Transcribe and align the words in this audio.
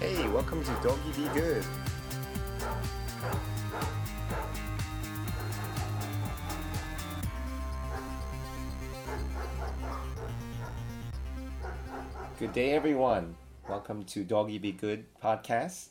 Hey, 0.00 0.28
welcome 0.28 0.62
to 0.62 0.70
Doggy 0.80 1.10
Be 1.16 1.28
Good. 1.34 1.64
Good 12.38 12.52
day, 12.52 12.70
everyone. 12.74 13.34
Welcome 13.68 14.04
to 14.04 14.22
Doggy 14.22 14.58
Be 14.58 14.70
Good 14.70 15.04
podcast. 15.20 15.88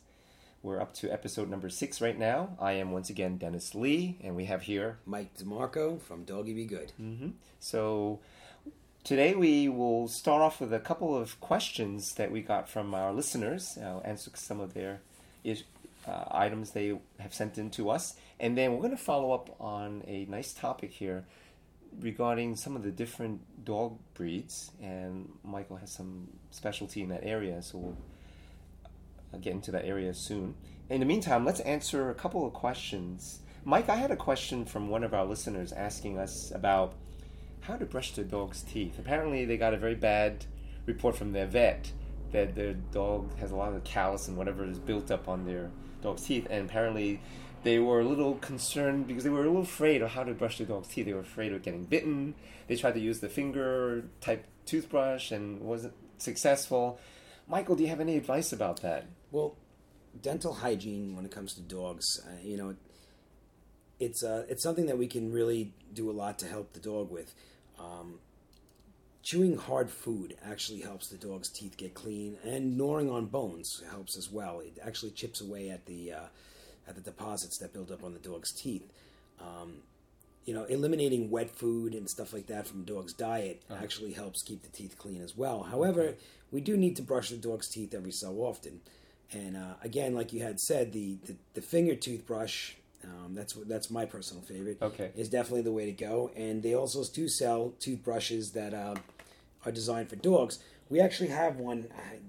We're 0.63 0.79
up 0.79 0.93
to 0.95 1.11
episode 1.11 1.49
number 1.49 1.69
six 1.69 1.99
right 1.99 2.17
now. 2.17 2.55
I 2.61 2.71
am 2.73 2.91
once 2.91 3.09
again 3.09 3.37
Dennis 3.37 3.75
Lee, 3.75 4.17
and 4.23 4.37
we 4.37 4.45
have 4.45 4.61
here. 4.61 4.99
Mike 5.05 5.37
DeMarco 5.37 6.01
from 6.01 6.23
Doggy 6.23 6.53
Be 6.53 6.63
Good. 6.65 6.93
Mm-hmm. 6.97 7.31
So 7.59 8.21
today 9.07 9.33
we 9.33 9.69
will 9.69 10.05
start 10.09 10.41
off 10.41 10.59
with 10.59 10.73
a 10.73 10.79
couple 10.81 11.15
of 11.15 11.39
questions 11.39 12.15
that 12.15 12.29
we 12.29 12.41
got 12.41 12.67
from 12.67 12.93
our 12.93 13.13
listeners. 13.13 13.77
I'll 13.81 14.01
answer 14.03 14.31
some 14.33 14.59
of 14.59 14.73
their 14.73 14.99
uh, 15.45 16.25
items 16.29 16.71
they 16.71 16.93
have 17.17 17.33
sent 17.33 17.57
in 17.57 17.69
to 17.69 17.89
us, 17.89 18.15
and 18.37 18.57
then 18.57 18.73
we're 18.73 18.81
going 18.81 18.91
to 18.91 19.01
follow 19.01 19.31
up 19.31 19.55
on 19.61 20.03
a 20.05 20.25
nice 20.25 20.51
topic 20.51 20.91
here 20.91 21.23
regarding 22.01 22.57
some 22.57 22.75
of 22.75 22.83
the 22.83 22.91
different 22.91 23.39
dog 23.63 23.97
breeds. 24.13 24.71
And 24.83 25.31
Michael 25.41 25.77
has 25.77 25.93
some 25.93 26.27
specialty 26.51 27.01
in 27.01 27.07
that 27.07 27.23
area, 27.23 27.61
so 27.61 27.77
we'll 27.77 27.97
I'll 29.33 29.39
get 29.39 29.53
into 29.53 29.71
that 29.71 29.85
area 29.85 30.13
soon. 30.13 30.55
In 30.89 30.99
the 30.99 31.05
meantime, 31.05 31.45
let's 31.45 31.61
answer 31.61 32.09
a 32.09 32.13
couple 32.13 32.45
of 32.45 32.51
questions. 32.51 33.39
Mike, 33.63 33.87
I 33.87 33.95
had 33.95 34.11
a 34.11 34.17
question 34.17 34.65
from 34.65 34.89
one 34.89 35.05
of 35.05 35.13
our 35.13 35.23
listeners 35.23 35.71
asking 35.71 36.17
us 36.17 36.51
about 36.53 36.93
how 37.61 37.75
to 37.75 37.85
brush 37.85 38.11
their 38.11 38.25
dog's 38.25 38.61
teeth. 38.63 38.97
Apparently, 38.99 39.45
they 39.45 39.57
got 39.57 39.73
a 39.73 39.77
very 39.77 39.95
bad 39.95 40.45
report 40.85 41.15
from 41.15 41.33
their 41.33 41.47
vet 41.47 41.91
that 42.31 42.55
their 42.55 42.73
dog 42.73 43.37
has 43.37 43.51
a 43.51 43.55
lot 43.55 43.73
of 43.73 43.83
callus 43.83 44.27
and 44.27 44.37
whatever 44.37 44.65
is 44.65 44.79
built 44.79 45.11
up 45.11 45.27
on 45.27 45.45
their 45.45 45.69
dog's 46.01 46.23
teeth, 46.23 46.47
and 46.49 46.69
apparently 46.69 47.19
they 47.63 47.79
were 47.79 48.01
a 48.01 48.05
little 48.05 48.35
concerned 48.35 49.07
because 49.07 49.23
they 49.23 49.29
were 49.29 49.41
a 49.41 49.47
little 49.47 49.61
afraid 49.61 50.01
of 50.01 50.11
how 50.11 50.23
to 50.23 50.33
brush 50.33 50.57
their 50.57 50.67
dog's 50.67 50.87
teeth. 50.87 51.05
They 51.05 51.13
were 51.13 51.21
afraid 51.21 51.53
of 51.53 51.63
getting 51.63 51.85
bitten. 51.85 52.35
They 52.67 52.75
tried 52.75 52.93
to 52.93 52.99
use 52.99 53.19
the 53.19 53.29
finger 53.29 54.05
type 54.21 54.45
toothbrush 54.65 55.31
and 55.31 55.61
wasn't 55.61 55.93
successful. 56.17 56.99
Michael, 57.47 57.75
do 57.75 57.83
you 57.83 57.89
have 57.89 57.99
any 57.99 58.17
advice 58.17 58.51
about 58.51 58.81
that? 58.81 59.07
Well, 59.31 59.55
dental 60.21 60.53
hygiene 60.53 61.15
when 61.15 61.25
it 61.25 61.31
comes 61.31 61.53
to 61.55 61.61
dogs, 61.61 62.05
uh, 62.25 62.41
you 62.43 62.57
know, 62.57 62.75
it's 63.99 64.23
uh, 64.23 64.45
it's 64.47 64.61
something 64.61 64.85
that 64.85 64.97
we 64.97 65.07
can 65.07 65.31
really 65.31 65.73
do 65.93 66.09
a 66.09 66.13
lot 66.13 66.37
to 66.39 66.47
help 66.47 66.73
the 66.73 66.79
dog 66.79 67.09
with. 67.09 67.33
Um, 67.79 68.19
chewing 69.23 69.57
hard 69.57 69.89
food 69.89 70.37
actually 70.45 70.79
helps 70.79 71.09
the 71.09 71.17
dog's 71.17 71.49
teeth 71.49 71.75
get 71.77 71.93
clean, 71.93 72.37
and 72.43 72.77
gnawing 72.77 73.09
on 73.09 73.25
bones 73.25 73.83
helps 73.91 74.17
as 74.17 74.31
well. 74.31 74.61
It 74.61 74.77
actually 74.85 75.11
chips 75.11 75.41
away 75.41 75.69
at 75.69 75.85
the 75.85 76.13
uh, 76.13 76.27
at 76.87 76.95
the 76.95 77.01
deposits 77.01 77.57
that 77.57 77.73
build 77.73 77.91
up 77.91 78.03
on 78.03 78.13
the 78.13 78.19
dog's 78.19 78.51
teeth. 78.51 78.91
Um, 79.39 79.81
you 80.45 80.53
know, 80.53 80.63
eliminating 80.63 81.29
wet 81.29 81.49
food 81.49 81.93
and 81.93 82.09
stuff 82.09 82.31
like 82.31 82.47
that 82.47 82.65
from 82.65 82.85
the 82.85 82.93
dog's 82.93 83.11
diet 83.11 83.63
actually 83.69 84.13
helps 84.13 84.41
keep 84.41 84.63
the 84.63 84.69
teeth 84.69 84.97
clean 84.97 85.21
as 85.21 85.35
well. 85.35 85.63
However, 85.63 86.15
we 86.51 86.61
do 86.61 86.77
need 86.77 86.95
to 86.95 87.01
brush 87.01 87.29
the 87.29 87.35
dog's 87.35 87.67
teeth 87.67 87.93
every 87.93 88.13
so 88.13 88.37
often. 88.37 88.79
And 89.33 89.57
uh, 89.57 89.73
again, 89.83 90.15
like 90.15 90.31
you 90.31 90.41
had 90.41 90.61
said, 90.61 90.93
the 90.93 91.17
the, 91.25 91.35
the 91.53 91.61
finger 91.61 91.95
toothbrush. 91.95 92.75
Um, 93.03 93.35
that's 93.35 93.55
what 93.55 93.67
that's 93.67 93.89
my 93.89 94.05
personal 94.05 94.43
favorite. 94.43 94.77
Okay. 94.81 95.11
is 95.15 95.29
definitely 95.29 95.61
the 95.61 95.71
way 95.71 95.85
to 95.85 95.91
go. 95.91 96.31
And 96.35 96.63
they 96.63 96.73
also 96.73 97.03
do 97.13 97.27
sell 97.27 97.73
toothbrushes 97.79 98.51
that 98.51 98.73
uh, 98.73 98.95
are 99.65 99.71
designed 99.71 100.09
for 100.09 100.15
dogs. 100.15 100.59
We 100.89 100.99
actually 100.99 101.29
have 101.29 101.57
one. 101.57 101.87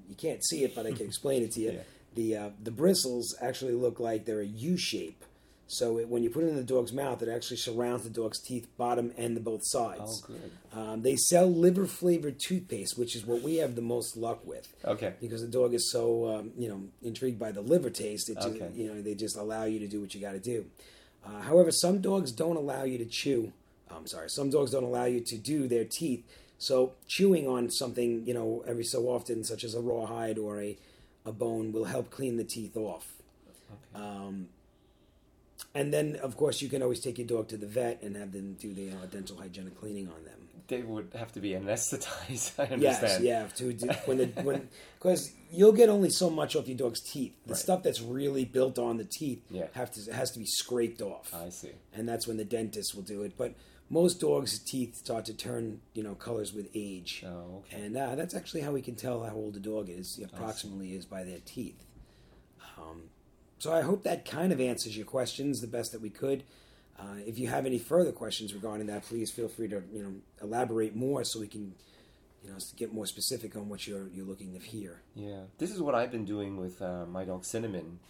You 0.08 0.16
can't 0.16 0.44
see 0.44 0.64
it, 0.64 0.74
but 0.74 0.86
I 0.86 0.92
can 0.92 1.06
explain 1.12 1.42
it 1.42 1.52
to 1.52 1.60
you. 1.60 1.70
Yeah. 1.72 1.80
The 2.14 2.36
uh, 2.36 2.50
the 2.62 2.70
bristles 2.70 3.36
actually 3.40 3.74
look 3.74 4.00
like 4.00 4.24
they're 4.24 4.40
a 4.40 4.46
U 4.46 4.76
shape. 4.76 5.24
So 5.70 5.98
it, 5.98 6.08
when 6.08 6.22
you 6.22 6.30
put 6.30 6.44
it 6.44 6.48
in 6.48 6.56
the 6.56 6.62
dog's 6.62 6.94
mouth, 6.94 7.22
it 7.22 7.28
actually 7.28 7.58
surrounds 7.58 8.02
the 8.04 8.08
dog's 8.10 8.40
teeth, 8.40 8.66
bottom 8.78 9.12
and 9.18 9.36
the 9.36 9.40
both 9.40 9.60
sides. 9.64 10.24
Oh, 10.24 10.26
good. 10.26 10.50
Um, 10.72 11.02
they 11.02 11.14
sell 11.14 11.46
liver 11.46 11.84
flavored 11.86 12.40
toothpaste, 12.40 12.98
which 12.98 13.14
is 13.14 13.26
what 13.26 13.42
we 13.42 13.56
have 13.56 13.74
the 13.74 13.82
most 13.82 14.16
luck 14.16 14.46
with. 14.46 14.66
Okay. 14.82 15.12
Because 15.20 15.42
the 15.42 15.46
dog 15.48 15.74
is 15.74 15.92
so 15.92 16.26
um, 16.28 16.52
you 16.56 16.68
know 16.70 16.84
intrigued 17.02 17.38
by 17.38 17.52
the 17.52 17.60
liver 17.60 17.90
taste, 17.90 18.30
it 18.30 18.36
just, 18.36 18.48
Okay. 18.48 18.70
you 18.74 18.92
know 18.92 19.02
they 19.02 19.14
just 19.14 19.36
allow 19.36 19.64
you 19.64 19.78
to 19.78 19.86
do 19.86 20.00
what 20.00 20.14
you 20.14 20.20
got 20.22 20.32
to 20.32 20.40
do. 20.40 20.64
Uh, 21.24 21.42
however, 21.42 21.70
some 21.70 22.00
dogs 22.00 22.32
don't 22.32 22.56
allow 22.56 22.84
you 22.84 22.96
to 22.96 23.04
chew. 23.04 23.52
I'm 23.90 24.06
sorry, 24.06 24.30
some 24.30 24.48
dogs 24.48 24.70
don't 24.70 24.84
allow 24.84 25.04
you 25.04 25.20
to 25.20 25.36
do 25.36 25.68
their 25.68 25.84
teeth. 25.84 26.24
So 26.56 26.94
chewing 27.06 27.46
on 27.46 27.70
something 27.70 28.26
you 28.26 28.32
know 28.32 28.64
every 28.66 28.84
so 28.84 29.04
often, 29.08 29.44
such 29.44 29.64
as 29.64 29.74
a 29.74 29.80
rawhide 29.82 30.38
or 30.38 30.62
a 30.62 30.78
a 31.26 31.32
bone, 31.32 31.72
will 31.72 31.84
help 31.84 32.08
clean 32.10 32.38
the 32.38 32.44
teeth 32.44 32.74
off. 32.74 33.06
Um, 33.94 34.48
and 35.78 35.92
then, 35.94 36.16
of 36.26 36.36
course, 36.36 36.60
you 36.62 36.68
can 36.68 36.82
always 36.82 37.00
take 37.00 37.16
your 37.18 37.26
dog 37.26 37.48
to 37.48 37.56
the 37.56 37.66
vet 37.66 38.02
and 38.02 38.16
have 38.16 38.32
them 38.32 38.54
do 38.54 38.74
the 38.74 38.90
uh, 38.90 39.06
dental 39.10 39.36
hygienic 39.36 39.78
cleaning 39.80 40.08
on 40.08 40.24
them. 40.24 40.34
They 40.66 40.82
would 40.82 41.08
have 41.14 41.32
to 41.32 41.40
be 41.40 41.50
anesthetized. 41.60 42.46
I 42.58 42.64
understand. 42.74 42.82
Yes, 42.82 43.20
yeah. 43.20 43.46
To 43.58 43.72
do, 43.72 43.86
when 44.04 44.18
the 44.18 44.26
when 44.42 44.68
because 44.98 45.32
you'll 45.50 45.72
get 45.72 45.88
only 45.88 46.10
so 46.10 46.28
much 46.28 46.56
off 46.56 46.68
your 46.68 46.76
dog's 46.76 47.00
teeth. 47.00 47.32
The 47.46 47.52
Right. 47.54 47.58
stuff 47.66 47.82
that's 47.82 48.02
really 48.02 48.44
built 48.44 48.78
on 48.78 48.98
the 48.98 49.04
teeth 49.18 49.42
Yeah. 49.50 49.68
have 49.72 49.90
to 49.92 50.12
has 50.12 50.30
to 50.32 50.38
be 50.38 50.44
scraped 50.46 51.00
off, 51.00 51.32
I 51.34 51.48
see. 51.48 51.70
and 51.94 52.06
that's 52.06 52.26
when 52.28 52.36
the 52.36 52.44
dentist 52.44 52.94
will 52.94 53.02
do 53.14 53.22
it. 53.22 53.32
But 53.38 53.54
most 53.88 54.20
dogs' 54.20 54.58
teeth 54.58 54.96
start 54.96 55.24
to 55.30 55.32
turn 55.34 55.80
you 55.94 56.02
know 56.02 56.14
colors 56.14 56.52
with 56.52 56.68
age, 56.74 57.24
Oh, 57.26 57.62
okay. 57.64 57.80
and 57.82 57.96
uh, 57.96 58.14
that's 58.14 58.34
actually 58.34 58.60
how 58.66 58.72
we 58.72 58.82
can 58.82 58.94
tell 58.94 59.24
how 59.24 59.34
old 59.34 59.56
a 59.56 59.60
dog 59.60 59.88
is. 59.88 60.20
Approximately 60.22 60.92
is 60.98 61.06
by 61.06 61.24
their 61.24 61.40
teeth. 61.46 61.80
Um, 62.76 63.04
so 63.58 63.72
I 63.72 63.82
hope 63.82 64.02
that 64.04 64.24
kind 64.24 64.52
of 64.52 64.60
answers 64.60 64.96
your 64.96 65.06
questions 65.06 65.60
the 65.60 65.66
best 65.66 65.92
that 65.92 66.00
we 66.00 66.10
could. 66.10 66.44
Uh, 66.98 67.16
if 67.26 67.38
you 67.38 67.46
have 67.48 67.64
any 67.66 67.78
further 67.78 68.10
questions 68.12 68.52
regarding 68.54 68.86
that, 68.88 69.04
please 69.04 69.30
feel 69.30 69.48
free 69.48 69.68
to 69.68 69.82
you 69.92 70.02
know 70.02 70.12
elaborate 70.42 70.96
more 70.96 71.22
so 71.24 71.38
we 71.40 71.46
can 71.46 71.74
you 72.42 72.50
know 72.50 72.56
get 72.76 72.92
more 72.92 73.06
specific 73.06 73.54
on 73.56 73.68
what 73.68 73.86
you're 73.86 74.08
you're 74.08 74.26
looking 74.26 74.52
to 74.52 74.58
hear. 74.58 75.02
Yeah, 75.14 75.42
this 75.58 75.70
is 75.70 75.80
what 75.80 75.94
I've 75.94 76.10
been 76.10 76.24
doing 76.24 76.56
with 76.56 76.82
uh, 76.82 77.06
my 77.06 77.24
dog 77.24 77.44
Cinnamon, 77.44 78.00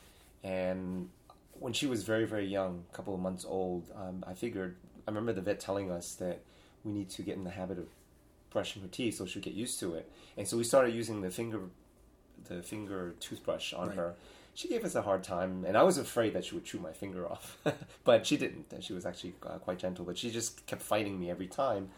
and 0.43 1.11
when 1.53 1.73
she 1.73 1.87
was 1.87 2.03
very 2.05 2.25
very 2.25 2.47
young, 2.47 2.85
a 2.91 2.97
couple 2.97 3.15
of 3.15 3.21
months 3.21 3.45
old, 3.47 3.91
um, 3.95 4.25
I 4.27 4.35
figured 4.35 4.77
I 5.07 5.11
remember 5.11 5.33
the 5.33 5.43
vet 5.43 5.61
telling 5.61 5.91
us 5.91 6.15
that 6.15 6.41
we 6.85 6.93
need 6.93 7.11
to 7.11 7.23
get 7.23 7.37
in 7.37 7.45
the 7.45 7.51
habit 7.51 7.79
of 7.79 7.89
brushing 8.51 8.81
her 8.81 8.89
teeth 8.89 9.17
so 9.17 9.27
she'll 9.27 9.43
get 9.43 9.53
used 9.55 9.79
to 9.81 9.95
it, 9.95 10.11
and 10.37 10.49
so 10.49 10.57
we 10.57 10.65
started 10.65 10.95
using 10.95 11.21
the 11.21 11.31
finger 11.31 11.61
the 12.49 12.63
finger 12.63 13.15
toothbrush 13.21 13.75
on 13.75 13.89
Right. 13.89 13.97
her. 13.99 14.15
She 14.59 14.67
gave 14.67 14.85
us 14.85 14.97
a 14.97 15.03
hard 15.03 15.23
time, 15.23 15.65
and 15.65 15.77
I 15.77 15.85
was 15.85 15.99
afraid 15.99 16.33
that 16.33 16.45
she 16.45 16.55
would 16.57 16.65
chew 16.65 16.81
my 16.81 16.93
finger 16.93 17.31
off, 17.31 17.59
but 18.05 18.27
she 18.27 18.37
didn't. 18.37 18.75
She 18.81 18.93
was 18.93 19.07
actually 19.07 19.35
uh, 19.47 19.59
quite 19.59 19.79
gentle, 19.79 20.05
but 20.05 20.19
she 20.19 20.31
just 20.31 20.67
kept 20.67 20.83
fighting 20.83 21.21
me 21.21 21.31
every 21.31 21.47
time 21.47 21.91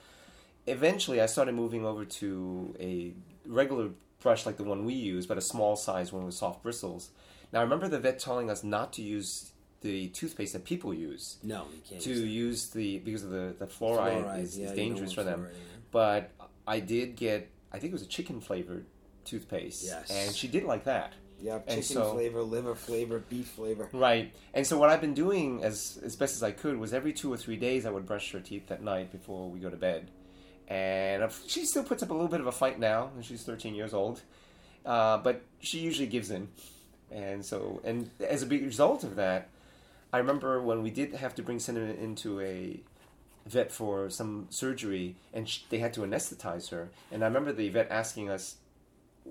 eventually 0.66 1.20
I 1.20 1.26
started 1.26 1.54
moving 1.54 1.84
over 1.84 2.04
to 2.04 2.76
a 2.78 3.12
regular 3.46 3.90
brush 4.20 4.46
like 4.46 4.56
the 4.56 4.64
one 4.64 4.84
we 4.84 4.94
use, 4.94 5.26
but 5.26 5.38
a 5.38 5.40
small 5.40 5.76
size 5.76 6.12
one 6.12 6.24
with 6.24 6.34
soft 6.34 6.62
bristles. 6.62 7.10
Now 7.52 7.60
I 7.60 7.62
remember 7.62 7.88
the 7.88 7.98
vet 7.98 8.18
telling 8.18 8.50
us 8.50 8.62
not 8.62 8.92
to 8.94 9.02
use 9.02 9.52
the 9.80 10.08
toothpaste 10.08 10.52
that 10.52 10.64
people 10.64 10.92
use. 10.92 11.38
No, 11.42 11.66
you 11.74 11.80
can't. 11.88 12.02
To 12.02 12.10
use 12.10 12.28
use 12.28 12.68
the 12.70 12.98
because 12.98 13.24
of 13.24 13.30
the, 13.30 13.54
the 13.58 13.66
fluoride, 13.66 14.24
Fluoride, 14.24 14.42
is, 14.42 14.58
yeah, 14.58 14.66
is 14.66 14.72
dangerous 14.72 15.12
for 15.12 15.24
them. 15.24 15.40
fluoride, 15.40 15.54
yeah. 15.54 15.76
But 15.90 16.30
I 16.66 16.80
did 16.80 17.16
get 17.16 17.50
I 17.72 17.78
think 17.78 17.90
it 17.90 17.94
was 17.94 18.02
a 18.02 18.06
chicken 18.06 18.40
flavored 18.40 18.86
toothpaste. 19.24 19.84
Yes. 19.84 20.10
And 20.10 20.34
she 20.34 20.48
did 20.48 20.64
like 20.64 20.84
that. 20.84 21.14
Yeah, 21.42 21.58
chicken 21.60 21.82
so- 21.82 22.12
flavor, 22.14 22.42
liver 22.42 22.74
flavor, 22.74 23.18
beef 23.18 23.48
flavor. 23.48 23.88
Right. 23.92 24.32
And 24.52 24.66
so 24.66 24.78
what 24.78 24.90
I've 24.90 25.00
been 25.00 25.14
doing 25.14 25.62
as 25.64 25.98
as 26.04 26.16
best 26.16 26.36
as 26.36 26.42
I 26.42 26.52
could 26.52 26.78
was 26.78 26.92
every 26.92 27.12
two 27.12 27.32
or 27.32 27.36
three 27.36 27.56
days 27.56 27.86
I 27.86 27.90
would 27.90 28.06
brush 28.06 28.30
her 28.32 28.40
teeth 28.40 28.70
at 28.70 28.82
night 28.82 29.10
before 29.12 29.48
we 29.48 29.58
go 29.58 29.70
to 29.70 29.76
bed. 29.76 30.10
And 30.68 31.28
she 31.46 31.64
still 31.64 31.82
puts 31.82 32.02
up 32.02 32.10
a 32.10 32.12
little 32.12 32.28
bit 32.28 32.40
of 32.40 32.46
a 32.46 32.52
fight 32.52 32.78
now, 32.78 33.10
and 33.16 33.24
she's 33.24 33.42
13 33.42 33.74
years 33.74 33.92
old. 33.92 34.22
Uh, 34.86 35.18
but 35.18 35.42
she 35.58 35.80
usually 35.80 36.06
gives 36.06 36.30
in. 36.30 36.48
And 37.10 37.44
so, 37.44 37.80
and 37.82 38.10
as 38.20 38.42
a 38.42 38.46
big 38.46 38.62
result 38.62 39.02
of 39.02 39.16
that, 39.16 39.48
I 40.12 40.18
remember 40.18 40.62
when 40.62 40.82
we 40.82 40.90
did 40.90 41.14
have 41.14 41.34
to 41.36 41.42
bring 41.42 41.58
Cinnamon 41.58 41.96
into 41.96 42.40
a 42.40 42.80
vet 43.46 43.72
for 43.72 44.10
some 44.10 44.46
surgery, 44.50 45.16
and 45.34 45.48
sh- 45.48 45.62
they 45.70 45.78
had 45.78 45.92
to 45.94 46.00
anesthetize 46.02 46.70
her. 46.70 46.90
And 47.10 47.24
I 47.24 47.26
remember 47.26 47.52
the 47.52 47.68
vet 47.68 47.90
asking 47.90 48.30
us, 48.30 48.56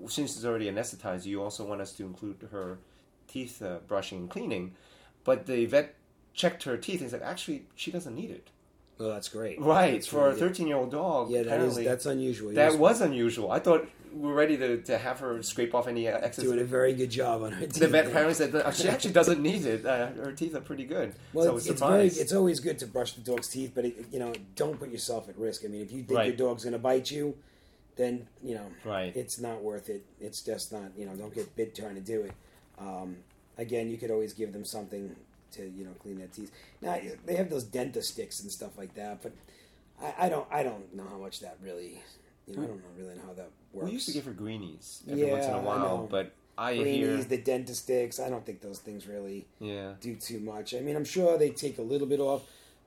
since 0.07 0.35
it's 0.35 0.45
already 0.45 0.69
anesthetized, 0.69 1.25
you 1.25 1.41
also 1.43 1.65
want 1.65 1.81
us 1.81 1.93
to 1.93 2.03
include 2.05 2.47
her 2.51 2.79
teeth 3.27 3.61
uh, 3.61 3.77
brushing 3.87 4.19
and 4.19 4.29
cleaning. 4.29 4.75
But 5.23 5.45
the 5.45 5.65
vet 5.65 5.95
checked 6.33 6.63
her 6.63 6.77
teeth 6.77 7.01
and 7.01 7.09
said, 7.09 7.21
actually, 7.21 7.65
she 7.75 7.91
doesn't 7.91 8.15
need 8.15 8.31
it. 8.31 8.49
Well, 8.97 9.11
that's 9.11 9.29
great. 9.29 9.61
Right, 9.61 9.93
That's 9.93 10.07
for 10.07 10.21
a 10.21 10.23
really 10.29 10.39
good. 10.41 10.49
13 10.49 10.67
year 10.67 10.75
old 10.75 10.91
dog. 10.91 11.31
Yeah, 11.31 11.43
that 11.43 11.61
is 11.61 11.75
that's 11.77 12.05
unusual. 12.05 12.51
that 12.53 12.71
You're 12.71 12.79
was 12.79 12.99
unusual. 12.99 13.49
I 13.49 13.59
thought 13.59 13.87
we 14.13 14.27
were 14.27 14.33
ready 14.33 14.57
to, 14.57 14.81
to 14.81 14.97
have 14.97 15.19
her 15.19 15.41
scrape 15.41 15.73
off 15.73 15.87
any 15.87 16.05
excess. 16.07 16.43
doing 16.43 16.59
a 16.59 16.65
very 16.65 16.93
good 16.93 17.09
job 17.09 17.43
on 17.43 17.53
her 17.53 17.61
teeth. 17.65 17.75
The 17.75 17.87
vet 17.87 18.07
apparently 18.07 18.33
said 18.33 18.51
that 18.51 18.75
she 18.75 18.89
actually 18.89 19.13
doesn't 19.13 19.41
need 19.41 19.65
it. 19.65 19.85
Uh, 19.85 20.07
her 20.07 20.33
teeth 20.33 20.53
are 20.53 20.59
pretty 20.61 20.83
good. 20.83 21.13
Well, 21.31 21.45
so 21.45 21.55
it's, 21.55 21.67
was 21.67 21.69
it's 21.69 21.81
very. 21.81 22.07
It's 22.07 22.33
always 22.33 22.59
good 22.59 22.77
to 22.79 22.87
brush 22.87 23.13
the 23.13 23.21
dog's 23.21 23.47
teeth, 23.47 23.71
but 23.73 23.85
it, 23.85 24.07
you 24.11 24.19
know, 24.19 24.33
don't 24.57 24.77
put 24.77 24.89
yourself 24.89 25.29
at 25.29 25.37
risk. 25.37 25.63
I 25.63 25.69
mean, 25.69 25.81
if 25.81 25.93
you 25.93 26.03
think 26.03 26.17
Right. 26.17 26.27
your 26.27 26.35
dog's 26.49 26.63
going 26.63 26.73
to 26.73 26.79
bite 26.79 27.09
you, 27.09 27.35
then 27.99 28.27
you 28.43 28.55
know, 28.55 28.67
Right. 28.83 29.15
it's 29.15 29.39
not 29.39 29.61
worth 29.61 29.89
it. 29.89 30.03
It's 30.19 30.41
just 30.41 30.71
not 30.71 30.89
you 30.97 31.05
know, 31.05 31.13
don't 31.15 31.33
get 31.35 31.55
bit 31.55 31.75
trying 31.75 31.95
to 31.95 32.01
do 32.01 32.21
it. 32.23 32.31
Um, 32.79 33.17
again, 33.57 33.89
you 33.91 33.97
could 33.97 34.09
always 34.11 34.33
give 34.33 34.53
them 34.53 34.65
something 34.65 35.15
to 35.51 35.61
you 35.77 35.83
know 35.85 35.91
clean 36.01 36.17
their 36.17 36.27
teeth. 36.27 36.51
Now 36.81 36.97
they 37.25 37.35
have 37.35 37.49
those 37.49 37.63
dentist 37.65 38.13
sticks 38.13 38.39
and 38.41 38.51
stuff 38.51 38.77
like 38.77 38.93
that, 38.95 39.21
but 39.23 39.33
I, 40.01 40.25
I 40.25 40.29
don't 40.29 40.47
I 40.51 40.63
don't 40.63 40.93
know 40.95 41.05
how 41.09 41.17
much 41.17 41.41
that 41.41 41.57
really. 41.61 42.01
You 42.47 42.55
know, 42.55 42.63
I 42.63 42.67
don't 42.67 42.77
know 42.77 42.91
really 42.97 43.15
know 43.15 43.25
how 43.27 43.33
that 43.33 43.49
works. 43.73 43.85
We 43.87 43.91
used 43.93 44.07
to 44.07 44.13
give 44.13 44.25
her 44.25 44.31
greenies 44.33 45.03
every 45.07 45.27
Yeah, 45.27 45.33
once 45.33 45.45
in 45.45 45.53
a 45.53 45.61
while, 45.61 45.79
know. 45.99 46.07
but 46.09 46.31
I 46.57 46.75
Greenies, 46.75 46.95
hear 46.95 47.17
the 47.23 47.37
dentist 47.37 47.83
sticks. 47.83 48.19
I 48.19 48.27
don't 48.29 48.43
think 48.45 48.61
those 48.61 48.79
things 48.79 49.07
really 49.07 49.45
yeah. 49.59 49.93
do 50.01 50.15
too 50.15 50.39
much. 50.39 50.73
I 50.73 50.79
mean, 50.79 50.95
I'm 50.95 51.05
sure 51.05 51.37
they 51.37 51.51
take 51.51 51.77
a 51.77 51.83
little 51.83 52.07
bit 52.07 52.19
off, 52.19 52.41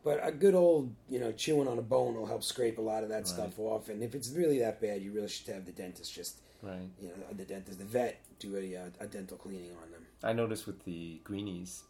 but 0.05 0.21
a 0.23 0.33
good 0.33 0.55
old, 0.55 0.93
you 1.09 1.19
know, 1.21 1.33
chewing 1.33 1.69
on 1.69 1.79
a 1.79 1.83
bone 1.83 2.15
will 2.15 2.27
help 2.27 2.43
scrape 2.43 2.79
a 2.79 2.83
lot 2.83 3.03
of 3.05 3.09
that 3.11 3.29
stuff 3.29 3.59
off. 3.59 3.89
And 3.89 4.03
if 4.03 4.15
it's 4.15 4.31
really 4.31 4.59
that 4.61 4.81
bad, 4.81 5.01
you 5.03 5.13
really 5.13 5.29
should 5.29 5.47
have 5.55 5.65
the 5.65 5.73
dentist 5.73 6.13
just, 6.13 6.37
Right. 6.63 6.89
you 7.01 7.09
know, 7.09 7.15
the 7.37 7.45
dentist, 7.45 7.79
the 7.79 7.85
vet, 7.85 8.21
do 8.39 8.57
a, 8.57 8.77
uh, 8.77 8.91
a 9.01 9.07
dental 9.07 9.37
cleaning 9.37 9.71
on 9.83 9.91
them. 9.93 10.07
I 10.23 10.33
noticed 10.33 10.67
with 10.67 10.85
the 10.85 11.21
greenies, 11.25 11.83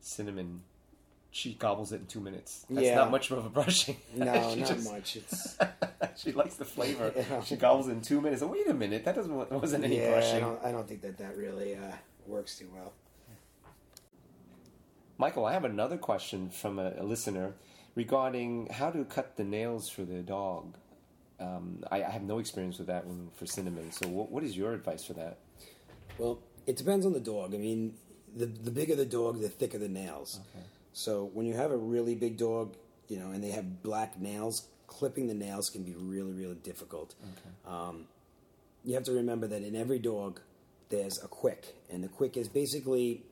cinnamon, 0.00 0.62
she 1.30 1.54
gobbles 1.54 1.92
it 1.92 2.00
in 2.00 2.06
two 2.06 2.20
minutes. 2.20 2.66
That's 2.68 2.86
Yeah. 2.86 2.96
not 2.96 3.10
much 3.10 3.30
of 3.30 3.44
a 3.44 3.48
brushing. 3.48 3.96
No, 4.14 4.24
not 4.24 4.56
just- 4.56 4.90
much. 4.90 5.16
It's 5.16 5.56
she 6.16 6.32
likes 6.32 6.56
the 6.56 6.64
flavor. 6.64 7.12
Yeah. 7.16 7.42
She 7.42 7.56
gobbles 7.56 7.88
it 7.88 7.92
in 7.92 8.00
two 8.02 8.20
minutes. 8.20 8.42
Oh, 8.42 8.48
wait 8.48 8.66
a 8.68 8.74
minute, 8.74 9.04
that 9.04 9.14
doesn't 9.14 9.34
wasn't 9.50 9.84
any 9.84 9.98
yeah, 9.98 10.08
I 10.08 10.12
brushing. 10.12 10.40
don't, 10.40 10.64
I 10.64 10.72
don't 10.72 10.88
think 10.88 11.00
that 11.02 11.18
that 11.18 11.36
really 11.36 11.74
uh, 11.76 11.92
works 12.26 12.58
too 12.58 12.68
well. 12.74 12.92
Michael, 15.22 15.46
I 15.46 15.52
have 15.52 15.64
another 15.64 15.98
question 15.98 16.50
from 16.50 16.80
a, 16.80 16.94
a 16.98 17.04
listener 17.04 17.54
regarding 17.94 18.66
how 18.72 18.90
to 18.90 19.04
cut 19.04 19.36
the 19.36 19.44
nails 19.44 19.88
for 19.88 20.02
the 20.02 20.20
dog. 20.20 20.74
Um, 21.38 21.84
I, 21.92 22.02
I 22.02 22.10
have 22.10 22.22
no 22.22 22.40
experience 22.40 22.78
with 22.78 22.88
that 22.88 23.06
one 23.06 23.28
for 23.36 23.46
cinnamon. 23.46 23.92
So, 23.92 24.08
what, 24.08 24.32
what 24.32 24.42
is 24.42 24.56
your 24.56 24.72
advice 24.72 25.04
for 25.04 25.12
that? 25.12 25.38
Well, 26.18 26.40
it 26.66 26.76
depends 26.76 27.06
on 27.06 27.12
the 27.12 27.20
dog. 27.20 27.54
I 27.54 27.58
mean, 27.58 27.94
the 28.34 28.46
the 28.46 28.72
bigger 28.72 28.96
the 28.96 29.06
dog, 29.06 29.40
the 29.40 29.48
thicker 29.48 29.78
the 29.78 29.88
nails. 29.88 30.40
Okay. 30.40 30.64
So 30.92 31.30
when 31.32 31.46
you 31.46 31.54
have 31.54 31.70
a 31.70 31.76
really 31.76 32.16
big 32.16 32.36
dog, 32.36 32.74
you 33.06 33.20
know, 33.20 33.30
and 33.30 33.44
they 33.44 33.52
have 33.52 33.80
black 33.84 34.20
nails, 34.20 34.66
clipping 34.88 35.28
the 35.28 35.34
nails 35.34 35.70
can 35.70 35.84
be 35.84 35.94
really, 35.94 36.32
really 36.32 36.56
difficult. 36.56 37.14
Um, 37.64 38.06
you 38.84 38.94
have 38.94 39.04
to 39.04 39.12
remember 39.12 39.46
that 39.46 39.62
in 39.62 39.76
every 39.76 40.00
dog, 40.00 40.40
there's 40.88 41.22
a 41.22 41.28
quick, 41.28 41.76
and 41.92 42.02
the 42.02 42.08
quick 42.08 42.36
is 42.36 42.48
basically 42.48 43.22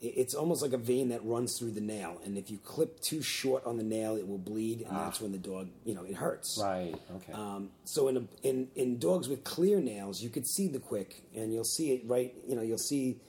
it's 0.00 0.34
almost 0.34 0.62
like 0.62 0.72
a 0.72 0.78
vein 0.78 1.10
that 1.10 1.24
runs 1.24 1.58
through 1.58 1.72
the 1.72 1.80
nail, 1.80 2.20
and 2.24 2.38
if 2.38 2.50
you 2.50 2.58
clip 2.58 3.00
too 3.00 3.22
short 3.22 3.64
on 3.66 3.76
the 3.76 3.82
nail, 3.82 4.16
it 4.16 4.26
will 4.26 4.38
bleed, 4.38 4.82
and 4.82 4.96
that's 4.96 5.20
when 5.20 5.32
the 5.32 5.38
dog, 5.38 5.68
you 5.84 5.94
know, 5.94 6.04
it 6.04 6.14
hurts. 6.14 6.58
Right. 6.62 6.94
Okay. 7.16 7.32
Um, 7.32 7.70
so 7.84 8.08
in, 8.08 8.16
a, 8.16 8.22
in 8.42 8.68
in 8.76 8.98
dogs 8.98 9.28
with 9.28 9.44
clear 9.44 9.80
nails, 9.80 10.22
you 10.22 10.30
could 10.30 10.46
see 10.46 10.68
the 10.68 10.78
quick, 10.78 11.22
and 11.34 11.52
you'll 11.52 11.64
see 11.64 11.92
it 11.92 12.02
right. 12.06 12.34
You 12.46 12.56
know, 12.56 12.62
you'll 12.62 12.78
see 12.78 13.20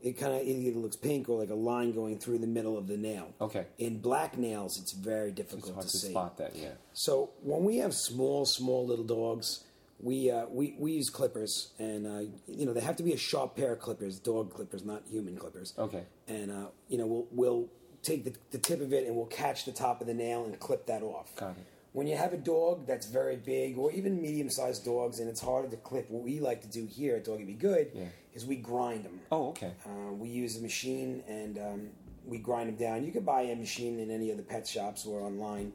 it 0.00 0.18
kind 0.18 0.34
of 0.34 0.42
either 0.42 0.78
looks 0.78 0.96
pink 0.96 1.28
or 1.28 1.38
like 1.38 1.50
a 1.50 1.54
line 1.54 1.92
going 1.92 2.18
through 2.18 2.38
the 2.38 2.46
middle 2.46 2.76
of 2.76 2.88
the 2.88 2.96
nail. 2.96 3.32
Okay. 3.40 3.66
In 3.78 4.00
black 4.00 4.36
nails, 4.36 4.78
it's 4.80 4.92
very 4.92 5.28
it's 5.28 5.36
difficult 5.36 5.74
hard 5.74 5.86
to 5.86 5.92
to 5.92 5.96
see. 5.96 6.10
spot 6.10 6.38
that. 6.38 6.56
Yeah. 6.56 6.70
So 6.92 7.30
when 7.42 7.64
we 7.64 7.78
have 7.78 7.94
small, 7.94 8.44
small 8.44 8.84
little 8.84 9.04
dogs, 9.04 9.64
we 10.02 10.30
uh, 10.30 10.46
we 10.50 10.74
we 10.78 10.92
use 10.92 11.08
clippers, 11.10 11.72
and 11.78 12.06
uh, 12.06 12.30
you 12.46 12.66
know 12.66 12.72
they 12.72 12.80
have 12.80 12.96
to 12.96 13.02
be 13.02 13.12
a 13.12 13.16
sharp 13.16 13.56
pair 13.56 13.72
of 13.72 13.78
clippers, 13.78 14.18
dog 14.18 14.52
clippers, 14.52 14.84
not 14.84 15.02
human 15.08 15.36
clippers. 15.36 15.72
Okay. 15.78 16.04
And 16.28 16.50
uh, 16.50 16.66
you 16.88 16.98
know 16.98 17.06
we'll 17.06 17.26
we'll 17.30 17.68
take 18.02 18.24
the, 18.24 18.34
the 18.50 18.58
tip 18.58 18.80
of 18.80 18.92
it 18.92 19.06
and 19.06 19.14
we'll 19.14 19.26
catch 19.26 19.64
the 19.64 19.70
top 19.72 20.00
of 20.00 20.08
the 20.08 20.14
nail 20.14 20.44
and 20.44 20.58
clip 20.58 20.86
that 20.86 21.02
off. 21.02 21.34
Got 21.36 21.50
it. 21.52 21.66
When 21.92 22.06
you 22.06 22.16
have 22.16 22.32
a 22.32 22.38
dog 22.38 22.86
that's 22.86 23.06
very 23.06 23.36
big, 23.36 23.76
or 23.78 23.92
even 23.92 24.20
medium-sized 24.20 24.82
dogs, 24.84 25.20
and 25.20 25.28
it's 25.28 25.42
harder 25.42 25.68
to 25.68 25.76
clip, 25.76 26.10
what 26.10 26.22
we 26.24 26.40
like 26.40 26.62
to 26.62 26.68
do 26.68 26.86
here 26.86 27.16
at 27.16 27.24
Doggy 27.26 27.44
Be 27.44 27.52
Good 27.52 27.90
Yeah. 27.94 28.04
is 28.34 28.46
we 28.46 28.56
grind 28.56 29.04
them. 29.04 29.20
Oh, 29.30 29.48
okay. 29.50 29.74
Uh, 29.84 30.12
we 30.12 30.30
use 30.30 30.56
a 30.56 30.62
machine 30.62 31.22
and 31.28 31.58
um, 31.58 31.88
we 32.24 32.38
grind 32.38 32.70
them 32.70 32.76
down. 32.76 33.04
You 33.04 33.12
can 33.12 33.24
buy 33.24 33.42
a 33.42 33.54
machine 33.54 34.00
in 34.00 34.10
any 34.10 34.30
of 34.30 34.38
the 34.38 34.42
pet 34.42 34.66
shops 34.66 35.04
or 35.04 35.20
online. 35.20 35.74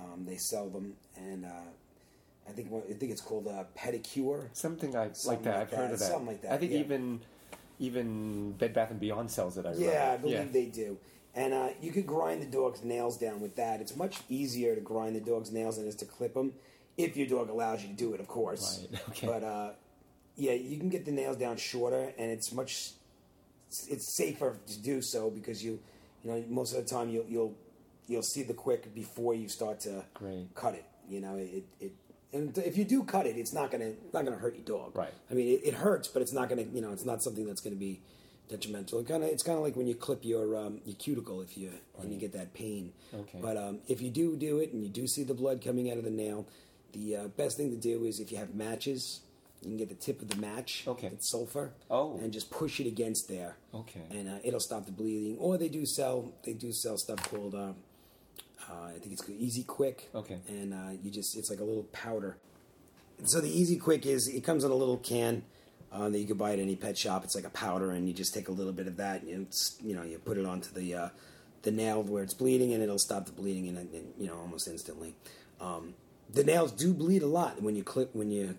Um, 0.00 0.24
they 0.26 0.36
sell 0.38 0.68
them, 0.68 0.94
and 1.16 1.44
uh, 1.44 1.50
I 2.48 2.52
think 2.52 2.68
I 2.72 2.92
think 2.92 3.12
it's 3.12 3.20
called 3.20 3.46
a 3.46 3.66
pedicure. 3.78 4.48
Something 4.52 4.94
I, 4.96 5.04
like 5.04 5.14
that. 5.14 5.26
like 5.26 5.46
I've 5.46 5.70
heard 5.70 5.92
of 5.92 5.98
that. 5.98 6.04
something 6.04 6.26
like 6.26 6.42
that, 6.42 6.52
I 6.52 6.56
think 6.58 6.72
yeah. 6.72 6.78
even 6.78 7.20
even 7.78 8.52
Bed 8.52 8.74
Bath 8.74 8.90
and 8.90 9.00
Beyond 9.00 9.30
sells 9.30 9.56
it. 9.58 9.66
I. 9.66 9.74
Yeah, 9.74 10.12
I 10.12 10.16
believe 10.16 10.52
they 10.52 10.66
do. 10.66 10.98
And 11.36 11.52
uh, 11.52 11.68
you 11.80 11.90
could 11.90 12.06
grind 12.06 12.42
the 12.42 12.46
dog's 12.46 12.84
nails 12.84 13.18
down 13.18 13.40
with 13.40 13.56
that. 13.56 13.80
It's 13.80 13.96
much 13.96 14.20
easier 14.28 14.76
to 14.76 14.80
grind 14.80 15.16
the 15.16 15.20
dog's 15.20 15.50
nails 15.50 15.76
than 15.76 15.86
it 15.86 15.88
is 15.88 15.96
to 15.96 16.04
clip 16.04 16.34
them, 16.34 16.52
if 16.96 17.16
your 17.16 17.26
dog 17.26 17.48
allows 17.48 17.82
you 17.82 17.88
to 17.88 17.94
do 17.94 18.14
it, 18.14 18.20
of 18.20 18.28
course. 18.28 18.86
Right, 18.90 19.00
okay. 19.08 19.26
But 19.26 19.42
uh, 19.42 19.70
yeah, 20.36 20.52
you 20.52 20.78
can 20.78 20.88
get 20.88 21.04
the 21.04 21.12
nails 21.12 21.36
down 21.36 21.56
shorter, 21.56 22.12
and 22.18 22.30
it's 22.30 22.52
much 22.52 22.92
it's 23.88 24.16
safer 24.16 24.56
to 24.66 24.78
do 24.78 25.02
so 25.02 25.30
because 25.30 25.64
you 25.64 25.80
you 26.22 26.30
know 26.30 26.44
most 26.48 26.74
of 26.74 26.84
the 26.84 26.88
time 26.88 27.08
you'll 27.08 27.26
you'll 27.28 27.54
you'll 28.06 28.22
see 28.22 28.42
the 28.42 28.54
quick 28.54 28.94
before 28.94 29.34
you 29.34 29.48
start 29.48 29.80
to 29.80 30.04
Great. 30.14 30.54
cut 30.54 30.74
it. 30.74 30.84
You 31.08 31.20
know 31.20 31.36
it 31.36 31.64
it. 31.80 31.92
And 32.34 32.56
if 32.58 32.76
you 32.76 32.84
do 32.84 33.04
cut 33.04 33.26
it, 33.26 33.36
it's 33.36 33.52
not 33.52 33.70
gonna 33.70 33.92
not 34.12 34.24
gonna 34.24 34.36
hurt 34.36 34.56
your 34.56 34.64
dog. 34.64 34.96
Right. 34.96 35.14
I 35.30 35.34
mean, 35.34 35.48
it, 35.48 35.68
it 35.68 35.74
hurts, 35.74 36.08
but 36.08 36.20
it's 36.20 36.32
not 36.32 36.48
gonna 36.48 36.64
you 36.72 36.80
know 36.80 36.92
it's 36.92 37.04
not 37.04 37.22
something 37.22 37.46
that's 37.46 37.60
gonna 37.60 37.76
be 37.76 38.00
detrimental. 38.48 38.98
It 39.00 39.08
kind 39.08 39.22
of 39.22 39.30
it's 39.30 39.42
kind 39.42 39.56
of 39.56 39.64
like 39.64 39.76
when 39.76 39.86
you 39.86 39.94
clip 39.94 40.24
your 40.24 40.56
um, 40.56 40.80
your 40.84 40.96
cuticle 40.96 41.40
if 41.40 41.56
you 41.56 41.70
and 42.00 42.12
you 42.12 42.18
get 42.18 42.32
that 42.32 42.52
pain. 42.54 42.92
Okay. 43.14 43.38
But 43.40 43.56
um, 43.56 43.78
if 43.88 44.02
you 44.02 44.10
do 44.10 44.36
do 44.36 44.58
it 44.58 44.72
and 44.72 44.82
you 44.82 44.88
do 44.88 45.06
see 45.06 45.22
the 45.22 45.34
blood 45.34 45.62
coming 45.64 45.90
out 45.90 45.98
of 45.98 46.04
the 46.04 46.10
nail, 46.10 46.46
the 46.92 47.16
uh, 47.16 47.28
best 47.28 47.56
thing 47.56 47.70
to 47.70 47.76
do 47.76 48.04
is 48.04 48.20
if 48.20 48.32
you 48.32 48.38
have 48.38 48.54
matches, 48.54 49.20
you 49.62 49.68
can 49.68 49.76
get 49.76 49.88
the 49.88 49.94
tip 49.94 50.20
of 50.20 50.28
the 50.28 50.36
match. 50.36 50.84
Okay. 50.86 51.08
It's 51.08 51.28
sulfur. 51.28 51.72
Oh. 51.90 52.18
And 52.18 52.32
just 52.32 52.50
push 52.50 52.80
it 52.80 52.86
against 52.86 53.28
there. 53.28 53.56
Okay. 53.74 54.02
And 54.10 54.28
uh, 54.28 54.38
it'll 54.42 54.60
stop 54.60 54.86
the 54.86 54.92
bleeding. 54.92 55.36
Or 55.38 55.56
they 55.56 55.68
do 55.68 55.86
sell 55.86 56.32
they 56.44 56.52
do 56.52 56.72
sell 56.72 56.98
stuff 56.98 57.30
called 57.30 57.54
uh, 57.54 57.72
uh, 58.70 58.86
I 58.88 58.98
think 58.98 59.12
it's 59.12 59.28
Easy 59.28 59.62
Quick. 59.62 60.10
Okay. 60.14 60.38
And 60.48 60.74
uh, 60.74 60.90
you 61.02 61.10
just 61.10 61.36
it's 61.36 61.50
like 61.50 61.60
a 61.60 61.64
little 61.64 61.84
powder. 61.84 62.38
So 63.24 63.40
the 63.40 63.50
Easy 63.50 63.76
Quick 63.76 64.06
is 64.06 64.28
it 64.28 64.44
comes 64.44 64.64
in 64.64 64.70
a 64.70 64.74
little 64.74 64.98
can 64.98 65.44
uh, 65.92 66.08
that 66.08 66.18
you 66.18 66.26
can 66.26 66.36
buy 66.36 66.52
at 66.52 66.58
any 66.58 66.76
pet 66.76 66.98
shop. 66.98 67.24
It's 67.24 67.34
like 67.34 67.44
a 67.44 67.50
powder, 67.50 67.92
and 67.92 68.08
you 68.08 68.14
just 68.14 68.34
take 68.34 68.48
a 68.48 68.52
little 68.52 68.72
bit 68.72 68.86
of 68.86 68.96
that, 68.96 69.22
and 69.22 69.46
you 69.82 69.94
know 69.94 70.02
you 70.02 70.18
put 70.18 70.36
it 70.36 70.44
onto 70.44 70.72
the 70.72 70.94
uh, 70.94 71.08
the 71.62 71.70
nail 71.70 72.02
where 72.02 72.22
it's 72.22 72.34
bleeding, 72.34 72.72
and 72.72 72.82
it'll 72.82 72.98
stop 72.98 73.26
the 73.26 73.32
bleeding, 73.32 73.66
in, 73.66 73.76
in 73.76 74.12
you 74.18 74.26
know 74.26 74.38
almost 74.38 74.66
instantly. 74.66 75.14
Um, 75.60 75.94
the 76.32 76.42
nails 76.42 76.72
do 76.72 76.92
bleed 76.92 77.22
a 77.22 77.26
lot 77.26 77.62
when 77.62 77.76
you 77.76 77.84
clip 77.84 78.14
when 78.14 78.30
you 78.30 78.56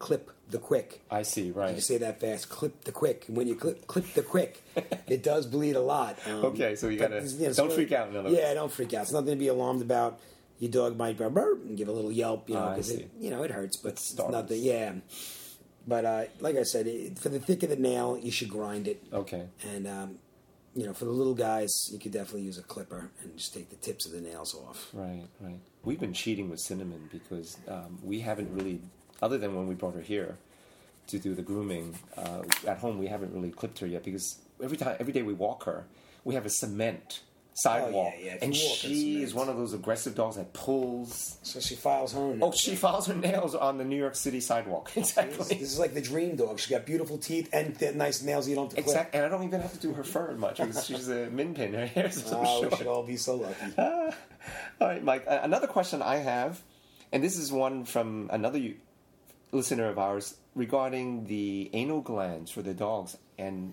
clip 0.00 0.30
the 0.50 0.58
quick. 0.58 1.02
I 1.10 1.22
see. 1.22 1.52
Right. 1.52 1.76
You 1.76 1.80
say 1.80 1.98
that 1.98 2.18
fast. 2.20 2.48
Clip 2.48 2.82
the 2.82 2.90
quick. 2.90 3.26
And 3.28 3.36
When 3.36 3.46
you 3.46 3.54
clip 3.54 3.86
clip 3.86 4.12
the 4.14 4.22
quick, 4.22 4.60
it 5.06 5.22
does 5.22 5.46
bleed 5.46 5.76
a 5.76 5.80
lot. 5.80 6.18
Um, 6.26 6.44
Okay, 6.46 6.74
so 6.74 6.88
you 6.88 6.98
gotta- 6.98 7.18
it's 7.18 7.34
don't 7.56 7.72
freak 7.72 7.92
out, 7.92 8.12
yeah, 8.30 8.52
don't 8.54 8.72
freak 8.72 8.92
out. 8.94 9.02
It's 9.02 9.12
nothing 9.12 9.30
to 9.30 9.36
be 9.36 9.46
alarmed 9.48 9.82
about. 9.82 10.18
Your 10.58 10.70
dog 10.70 10.96
might 10.98 11.16
go 11.16 11.30
burp 11.30 11.64
and 11.64 11.76
give 11.78 11.88
a 11.88 11.92
little 11.92 12.12
yelp, 12.12 12.48
you 12.48 12.54
know, 12.56 12.60
Ah, 12.62 12.70
because 12.70 12.88
see. 12.88 12.94
it 13.04 13.10
you 13.20 13.30
know 13.30 13.42
it 13.44 13.50
hurts, 13.52 13.76
but 13.76 13.90
It 13.90 13.92
it's 13.92 14.18
nothing. 14.18 14.60
Yeah, 14.62 14.92
but 15.86 16.04
uh, 16.04 16.24
like 16.40 16.56
I 16.56 16.64
said, 16.64 16.86
it, 16.86 17.18
for 17.18 17.28
the 17.30 17.38
thick 17.40 17.62
of 17.62 17.70
the 17.70 17.76
nail, 17.76 18.18
you 18.20 18.30
should 18.30 18.50
grind 18.50 18.86
it, 18.88 19.02
Okay. 19.12 19.46
and 19.74 19.86
um, 19.86 20.18
you 20.74 20.84
know, 20.86 20.92
for 20.92 21.04
the 21.06 21.10
little 21.10 21.34
guys, 21.34 21.70
you 21.90 21.98
could 21.98 22.12
definitely 22.12 22.42
use 22.42 22.58
a 22.58 22.62
clipper 22.62 23.10
and 23.22 23.36
just 23.36 23.54
take 23.54 23.70
the 23.70 23.76
tips 23.76 24.04
of 24.06 24.12
the 24.12 24.20
nails 24.20 24.54
off. 24.54 24.88
Right, 24.92 25.26
right. 25.40 25.58
We've 25.82 25.98
been 25.98 26.12
cheating 26.12 26.48
with 26.50 26.60
Cinnamon 26.60 27.08
because 27.10 27.56
um, 27.66 27.98
we 28.04 28.20
haven't 28.20 28.54
really, 28.54 28.80
other 29.22 29.38
than 29.38 29.54
when 29.56 29.66
we 29.66 29.74
brought 29.74 29.94
her 29.94 30.00
here 30.00 30.36
to 31.08 31.18
do 31.18 31.34
the 31.34 31.42
grooming 31.42 31.94
uh, 32.16 32.42
at 32.66 32.78
home, 32.78 32.98
we 32.98 33.06
haven't 33.08 33.32
really 33.34 33.50
clipped 33.50 33.78
her 33.80 33.86
yet 33.86 34.04
because 34.04 34.38
every 34.62 34.76
time, 34.76 34.96
every 35.00 35.12
day 35.12 35.22
we 35.22 35.32
walk 35.34 35.64
her, 35.64 35.84
we 36.24 36.34
have 36.34 36.46
a 36.46 36.50
cement 36.50 37.20
sidewalk, 37.52 38.14
yeah, 38.18 38.34
if 38.34 38.42
and 38.42 38.56
you 38.56 38.64
walk 38.64 38.84
in 38.84 38.90
she 38.90 39.22
is 39.22 39.34
one 39.34 39.48
of 39.48 39.56
those 39.56 39.74
aggressive 39.74 40.14
dogs 40.14 40.36
that 40.36 40.52
pulls. 40.54 41.36
So 41.42 41.58
she 41.60 41.74
files 41.74 42.12
home. 42.12 42.42
Oh, 42.42 42.52
she 42.52 42.74
files 42.76 43.06
her 43.08 43.14
nails 43.14 43.54
on 43.54 43.76
the 43.76 43.84
New 43.84 43.96
York 43.96 44.14
City 44.14 44.40
sidewalk. 44.40 44.90
This, 44.94 45.10
Exactly. 45.18 45.58
this 45.58 45.72
is 45.72 45.78
like 45.78 45.92
the 45.92 46.00
dream 46.00 46.36
dog. 46.36 46.58
She 46.60 46.70
got 46.70 46.86
beautiful 46.86 47.18
teeth 47.18 47.50
and 47.52 47.76
th- 47.78 47.94
nice 47.96 48.22
nails 48.22 48.48
you 48.48 48.54
don't 48.54 48.70
have. 48.70 48.78
Exactly, 48.78 49.18
and 49.18 49.26
I 49.26 49.28
don't 49.28 49.44
even 49.46 49.60
have 49.60 49.72
to 49.72 49.78
do 49.80 49.92
her 49.94 50.04
fur 50.04 50.32
much 50.36 50.56
because 50.58 50.86
she's 50.86 51.08
a 51.08 51.28
min 51.28 51.52
pin. 51.54 51.74
Her 51.74 51.86
hair's 51.86 52.24
so 52.24 52.40
Oh, 52.40 52.60
short. 52.60 52.70
we 52.70 52.76
should 52.78 52.86
all 52.86 53.02
be 53.02 53.16
so 53.16 53.34
lucky. 53.36 53.74
All 54.80 54.88
right, 54.88 55.02
Mike. 55.04 55.24
Uh, 55.28 55.40
another 55.42 55.66
question 55.66 56.00
I 56.00 56.16
have, 56.16 56.62
and 57.12 57.22
this 57.22 57.36
is 57.36 57.52
one 57.52 57.84
from 57.84 58.30
another 58.32 58.58
listener 59.52 59.88
of 59.88 59.98
ours 59.98 60.36
regarding 60.54 61.24
the 61.26 61.70
anal 61.72 62.00
glands 62.00 62.50
for 62.50 62.62
the 62.62 62.74
dogs 62.74 63.16
and 63.38 63.72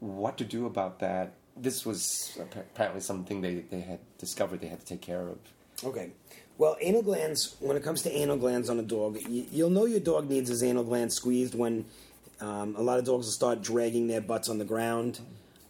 what 0.00 0.38
to 0.38 0.44
do 0.44 0.66
about 0.66 0.98
that. 1.00 1.34
This 1.56 1.84
was 1.84 2.38
apparently 2.40 3.00
something 3.00 3.40
they, 3.40 3.56
they 3.70 3.80
had 3.80 3.98
discovered 4.18 4.60
they 4.60 4.68
had 4.68 4.80
to 4.80 4.86
take 4.86 5.02
care 5.02 5.28
of. 5.28 5.38
Okay. 5.84 6.10
Well, 6.58 6.76
anal 6.80 7.02
glands, 7.02 7.56
when 7.60 7.76
it 7.76 7.82
comes 7.82 8.02
to 8.02 8.12
anal 8.12 8.36
glands 8.36 8.70
on 8.70 8.78
a 8.78 8.82
dog, 8.82 9.18
you, 9.28 9.46
you'll 9.50 9.70
know 9.70 9.84
your 9.86 10.00
dog 10.00 10.28
needs 10.28 10.48
his 10.48 10.62
anal 10.62 10.84
glands 10.84 11.14
squeezed 11.14 11.54
when 11.54 11.84
um, 12.40 12.74
a 12.76 12.82
lot 12.82 12.98
of 12.98 13.04
dogs 13.04 13.26
will 13.26 13.32
start 13.32 13.62
dragging 13.62 14.06
their 14.06 14.20
butts 14.20 14.48
on 14.48 14.58
the 14.58 14.64
ground, 14.64 15.20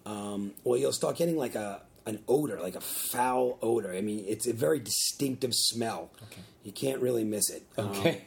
um, 0.07 0.53
or 0.65 0.77
you'll 0.77 0.93
start 0.93 1.17
getting 1.17 1.37
like 1.37 1.55
a 1.55 1.81
an 2.05 2.19
odor, 2.27 2.59
like 2.61 2.75
a 2.75 2.81
foul 2.81 3.59
odor. 3.63 3.93
I 3.93 4.01
mean, 4.01 4.25
it's 4.27 4.47
a 4.49 4.53
very 4.53 4.81
distinctive 4.81 5.55
smell. 5.55 6.11
Okay. 6.25 6.43
You 6.65 6.73
can't 6.73 7.01
really 7.01 7.23
miss 7.25 7.49
it. 7.49 7.63
Um, 7.79 7.89
Okay. 7.91 8.23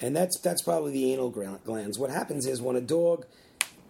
And 0.00 0.14
that's 0.16 0.38
that's 0.40 0.62
probably 0.62 0.92
the 0.92 1.12
anal 1.12 1.30
glands. 1.30 1.98
What 1.98 2.10
happens 2.10 2.46
is 2.46 2.60
when 2.62 2.76
a 2.76 2.80
dog 2.80 3.26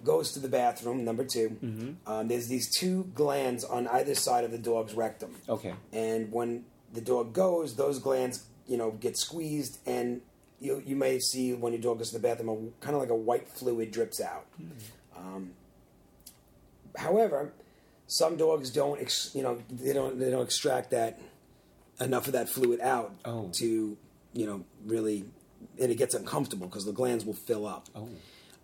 goes 0.05 0.33
to 0.33 0.39
the 0.41 0.49
bathroom, 0.49 1.05
number 1.05 1.25
2 1.25 1.49
Mm-hmm. 1.63 2.11
um, 2.13 2.29
there's 2.29 2.47
these 2.49 2.71
two 2.79 3.05
glands 3.15 3.65
on 3.65 3.89
either 3.89 4.15
side 4.15 4.45
of 4.45 4.51
the 4.53 4.59
dog's 4.59 4.95
rectum, 4.95 5.35
Okay. 5.49 5.75
and 5.93 6.31
when 6.33 6.65
the 6.93 7.01
dog 7.01 7.33
goes, 7.33 7.75
those 7.77 7.99
glands, 7.99 8.45
you 8.67 8.77
know, 8.77 8.93
get 8.93 9.17
squeezed, 9.19 9.79
and 9.87 10.21
you 10.61 10.83
you 10.87 10.97
may 10.97 11.19
see 11.19 11.53
when 11.53 11.73
your 11.73 11.83
dog 11.83 11.99
goes 11.99 12.09
to 12.11 12.19
the 12.19 12.23
bathroom, 12.23 12.49
a, 12.81 12.85
kind 12.85 12.95
of 12.97 13.01
like 13.03 13.11
a 13.11 13.15
white 13.17 13.49
fluid 13.49 13.91
drips 13.91 14.21
out. 14.21 14.47
Um, 15.17 15.51
however, 16.97 17.53
some 18.07 18.37
dogs 18.37 18.71
don't, 18.71 19.01
ex, 19.01 19.33
you 19.35 19.43
know, 19.43 19.59
they 19.71 19.93
don't 19.93 20.19
they 20.19 20.31
don't 20.31 20.43
extract 20.45 20.91
that 20.93 21.21
enough 22.01 22.27
of 22.27 22.33
that 22.35 22.49
fluid 22.49 22.81
out 22.81 23.13
Oh. 23.25 23.51
to, 23.55 23.97
you 24.33 24.47
know, 24.47 24.65
really, 24.87 25.25
and 25.81 25.91
it 25.91 25.97
gets 25.97 26.15
uncomfortable 26.15 26.67
because 26.67 26.85
the 26.85 26.93
glands 26.93 27.25
will 27.25 27.35
fill 27.35 27.67
up. 27.67 27.89
Oh. 27.95 28.09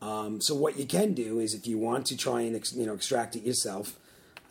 Um, 0.04 0.40
so 0.40 0.54
what 0.54 0.78
you 0.78 0.86
can 0.86 1.14
do 1.14 1.38
is, 1.38 1.54
if 1.54 1.66
you 1.66 1.78
want 1.78 2.06
to 2.06 2.16
try 2.16 2.42
and 2.42 2.54
ex, 2.54 2.74
you 2.74 2.84
know 2.84 2.94
extract 2.94 3.36
it 3.36 3.42
yourself, 3.42 3.98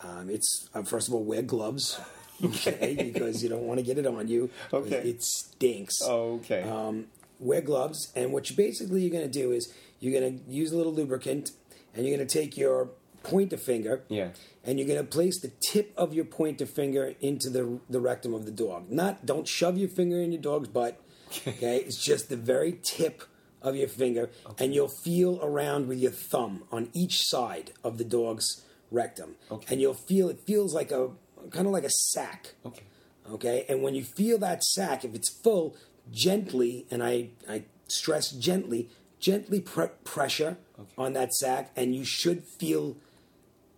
um, 0.04 0.30
it's 0.30 0.70
uh, 0.74 0.82
first 0.82 1.08
of 1.08 1.14
all 1.14 1.24
wear 1.24 1.42
gloves, 1.42 2.00
okay, 2.44 3.12
because 3.14 3.44
you 3.44 3.50
don't 3.50 3.64
want 3.64 3.80
to 3.80 3.86
get 3.86 3.98
it 3.98 4.08
on 4.08 4.28
you. 4.28 4.50
Okay. 4.72 4.96
it 4.96 5.22
stinks. 5.22 6.02
Okay. 6.02 6.64
Um, 6.64 7.08
wear 7.40 7.62
gloves, 7.62 8.12
and 8.16 8.32
what 8.32 8.50
you 8.50 8.56
basically 8.56 9.02
you're 9.02 9.12
going 9.12 9.30
to 9.30 9.40
do 9.40 9.52
is 9.52 9.72
you're 10.00 10.20
going 10.20 10.40
to 10.40 10.52
use 10.52 10.72
a 10.72 10.78
little 10.78 10.94
lubricant, 10.94 11.52
and 11.94 12.06
you're 12.06 12.16
going 12.16 12.28
to 12.28 12.34
take 12.34 12.58
your 12.58 12.90
pointer 13.22 13.58
finger, 13.58 14.04
yeah. 14.10 14.30
and 14.64 14.80
you're 14.80 14.88
going 14.88 15.00
to 15.00 15.06
place 15.06 15.40
the 15.40 15.52
tip 15.72 15.94
of 15.96 16.14
your 16.14 16.26
pointer 16.26 16.66
finger 16.66 17.14
into 17.22 17.50
the 17.50 17.80
the 17.90 18.00
rectum 18.00 18.34
of 18.34 18.46
the 18.46 18.52
dog. 18.52 18.90
Not 18.90 19.26
don't 19.26 19.48
shove 19.48 19.78
your 19.78 19.90
finger 19.90 20.20
in 20.20 20.32
your 20.32 20.42
dog's 20.42 20.70
butt. 20.70 21.00
Okay, 21.48 21.78
it's 21.78 22.04
just 22.04 22.30
the 22.30 22.38
very 22.38 22.80
tip 22.84 23.24
of 23.62 23.76
your 23.76 23.88
finger, 23.88 24.30
and 24.60 24.74
you'll 24.74 24.90
feel 24.90 25.40
around 25.42 25.88
with 25.88 25.98
your 26.00 26.12
thumb 26.12 26.64
on 26.72 26.90
each 26.94 27.22
side 27.22 27.72
of 27.84 27.98
the 27.98 28.04
dog's 28.04 28.64
rectum, 28.92 29.36
Okay. 29.50 29.66
and 29.72 29.82
you'll 29.82 29.94
feel 29.94 30.30
it 30.30 30.40
feels 30.46 30.74
like 30.74 30.92
a 30.92 31.10
kind 31.50 31.66
of 31.66 31.74
like 31.74 31.84
a 31.86 31.90
sack. 31.90 32.56
Okay. 32.66 32.84
Okay, 33.32 33.66
and 33.70 33.82
when 33.82 33.96
you 33.96 34.04
feel 34.04 34.38
that 34.40 34.64
sack, 34.64 35.06
if 35.06 35.16
it's 35.16 35.30
full, 35.30 35.76
gently, 36.12 36.86
and 36.92 37.02
I, 37.02 37.30
I 37.50 37.64
stress 37.88 38.32
gently, 38.32 38.90
gently 39.20 39.62
pre- 39.62 39.88
pressure 40.04 40.58
on 40.98 41.14
that 41.14 41.34
sack, 41.34 41.72
and 41.78 41.96
you 41.96 42.04
should 42.04 42.44
feel 42.44 42.98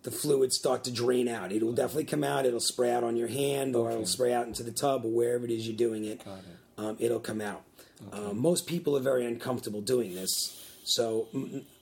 the 0.02 0.10
fluid 0.10 0.52
start 0.52 0.82
to 0.84 0.90
drain 0.90 1.28
out. 1.28 1.52
It'll 1.52 1.72
definitely 1.72 2.04
come 2.04 2.24
out. 2.24 2.44
It'll 2.44 2.58
spray 2.60 2.90
out 2.92 3.04
on 3.04 3.16
your 3.16 3.28
hand, 3.28 3.76
or 3.76 3.90
it'll 3.90 4.06
spray 4.06 4.32
out 4.32 4.46
into 4.48 4.62
the 4.64 4.72
tub, 4.72 5.04
or 5.04 5.10
wherever 5.12 5.44
it 5.44 5.50
is 5.52 5.66
you're 5.68 5.76
doing 5.76 6.04
it. 6.04 6.24
Got 6.24 6.38
it. 6.38 6.44
Um, 6.78 6.96
it'll 6.98 7.20
come 7.20 7.40
out. 7.40 7.62
Uh, 8.12 8.32
most 8.34 8.66
people 8.66 8.96
are 8.96 9.00
very 9.00 9.24
uncomfortable 9.24 9.80
doing 9.80 10.14
this. 10.14 10.62
So, 10.84 11.26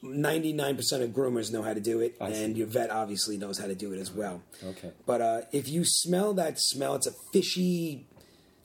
ninety 0.00 0.52
nine 0.54 0.76
percent 0.76 1.02
of 1.02 1.10
groomers 1.10 1.52
know 1.52 1.62
how 1.62 1.74
to 1.74 1.80
do 1.80 2.00
it, 2.00 2.16
I 2.20 2.32
see. 2.32 2.42
and 2.44 2.56
your 2.56 2.66
vet 2.66 2.90
obviously 2.90 3.36
knows 3.36 3.58
how 3.58 3.66
to 3.66 3.74
do 3.74 3.92
it 3.92 3.98
as 3.98 4.10
well. 4.10 4.40
Okay. 4.64 4.92
But 5.04 5.20
uh, 5.20 5.40
if 5.52 5.68
you 5.68 5.84
smell 5.84 6.32
that 6.34 6.58
smell, 6.58 6.94
it's 6.94 7.06
a 7.06 7.12
fishy, 7.32 8.06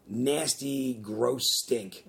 nasty, 0.07 0.93
gross 0.93 1.43
stink. 1.57 2.05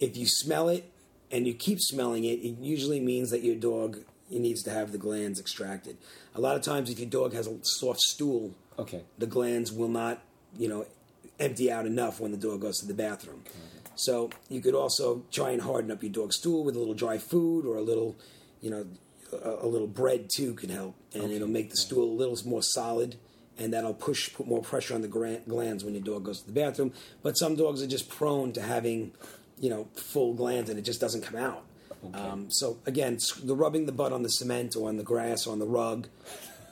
If 0.00 0.16
you 0.16 0.26
smell 0.26 0.68
it 0.68 0.90
and 1.30 1.46
you 1.46 1.54
keep 1.54 1.78
smelling 1.80 2.24
it, 2.24 2.38
it 2.40 2.58
usually 2.58 3.00
means 3.00 3.30
that 3.30 3.42
your 3.42 3.56
dog 3.56 3.98
needs 4.30 4.62
to 4.62 4.70
have 4.70 4.90
the 4.92 4.98
glands 4.98 5.38
extracted. 5.38 5.96
A 6.34 6.40
lot 6.40 6.56
of 6.56 6.62
times, 6.62 6.90
if 6.90 6.98
your 6.98 7.08
dog 7.08 7.34
has 7.34 7.46
a 7.46 7.58
soft 7.62 8.00
stool, 8.00 8.54
Okay. 8.78 9.02
the 9.18 9.26
glands 9.26 9.72
will 9.72 9.88
not, 9.88 10.20
you 10.58 10.68
know, 10.68 10.86
empty 11.38 11.70
out 11.70 11.86
enough 11.86 12.20
when 12.20 12.30
the 12.30 12.36
dog 12.36 12.60
goes 12.60 12.78
to 12.80 12.86
the 12.86 12.94
bathroom. 12.94 13.44
So 13.96 14.30
you 14.48 14.60
could 14.60 14.74
also 14.74 15.24
try 15.30 15.50
and 15.50 15.62
harden 15.62 15.90
up 15.90 16.02
your 16.02 16.12
dog's 16.12 16.36
stool 16.36 16.64
with 16.64 16.74
a 16.76 16.78
little 16.78 16.94
dry 16.94 17.18
food 17.18 17.64
or 17.64 17.76
a 17.76 17.82
little, 17.82 18.16
you 18.60 18.70
know, 18.70 18.86
a, 19.32 19.66
a 19.66 19.68
little 19.68 19.86
bread 19.86 20.28
too 20.34 20.54
can 20.54 20.70
help, 20.70 20.96
and 21.12 21.30
it'll 21.32 21.48
make 21.48 21.70
the 21.70 21.76
stool 21.76 22.04
a 22.04 22.16
little 22.16 22.36
more 22.44 22.62
solid, 22.62 23.16
and 23.58 23.72
that'll 23.72 23.94
push 23.94 24.32
put 24.32 24.46
more 24.46 24.62
pressure 24.62 24.94
on 24.94 25.02
the 25.02 25.08
glands 25.08 25.84
when 25.84 25.94
your 25.94 26.02
dog 26.02 26.24
goes 26.24 26.40
to 26.40 26.46
the 26.46 26.52
bathroom. 26.52 26.92
But 27.22 27.36
some 27.36 27.54
dogs 27.54 27.82
are 27.82 27.86
just 27.86 28.08
prone 28.08 28.52
to 28.52 28.62
having, 28.62 29.12
you 29.60 29.70
know, 29.70 29.88
full 29.94 30.34
glands, 30.34 30.70
and 30.70 30.78
it 30.78 30.82
just 30.82 31.00
doesn't 31.00 31.22
come 31.22 31.36
out. 31.36 31.64
Um, 32.12 32.50
so 32.50 32.78
again, 32.84 33.18
the 33.42 33.54
rubbing 33.54 33.86
the 33.86 33.92
butt 33.92 34.12
on 34.12 34.22
the 34.22 34.28
cement 34.28 34.76
or 34.76 34.88
on 34.88 34.98
the 34.98 35.02
grass 35.02 35.46
or 35.46 35.52
on 35.52 35.58
the 35.58 35.66
rug, 35.66 36.08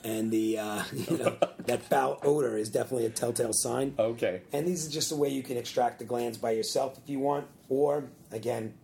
and 0.05 0.31
the 0.31 0.59
uh, 0.59 0.83
you 0.93 1.19
know 1.19 1.37
that 1.67 1.83
foul 1.83 2.19
odor 2.23 2.57
is 2.57 2.69
definitely 2.69 3.07
a 3.07 3.11
telltale 3.11 3.53
sign. 3.53 3.95
Okay. 3.99 4.43
And 4.53 4.67
these 4.67 4.87
are 4.87 4.91
just 4.91 5.13
a 5.13 5.17
way 5.17 5.29
you 5.29 5.43
can 5.43 5.57
extract 5.57 5.99
the 5.99 6.05
glands 6.05 6.39
by 6.39 6.53
yourself 6.53 6.99
if 7.03 7.09
you 7.09 7.19
want, 7.19 7.47
or 7.69 8.05
again, 8.31 8.75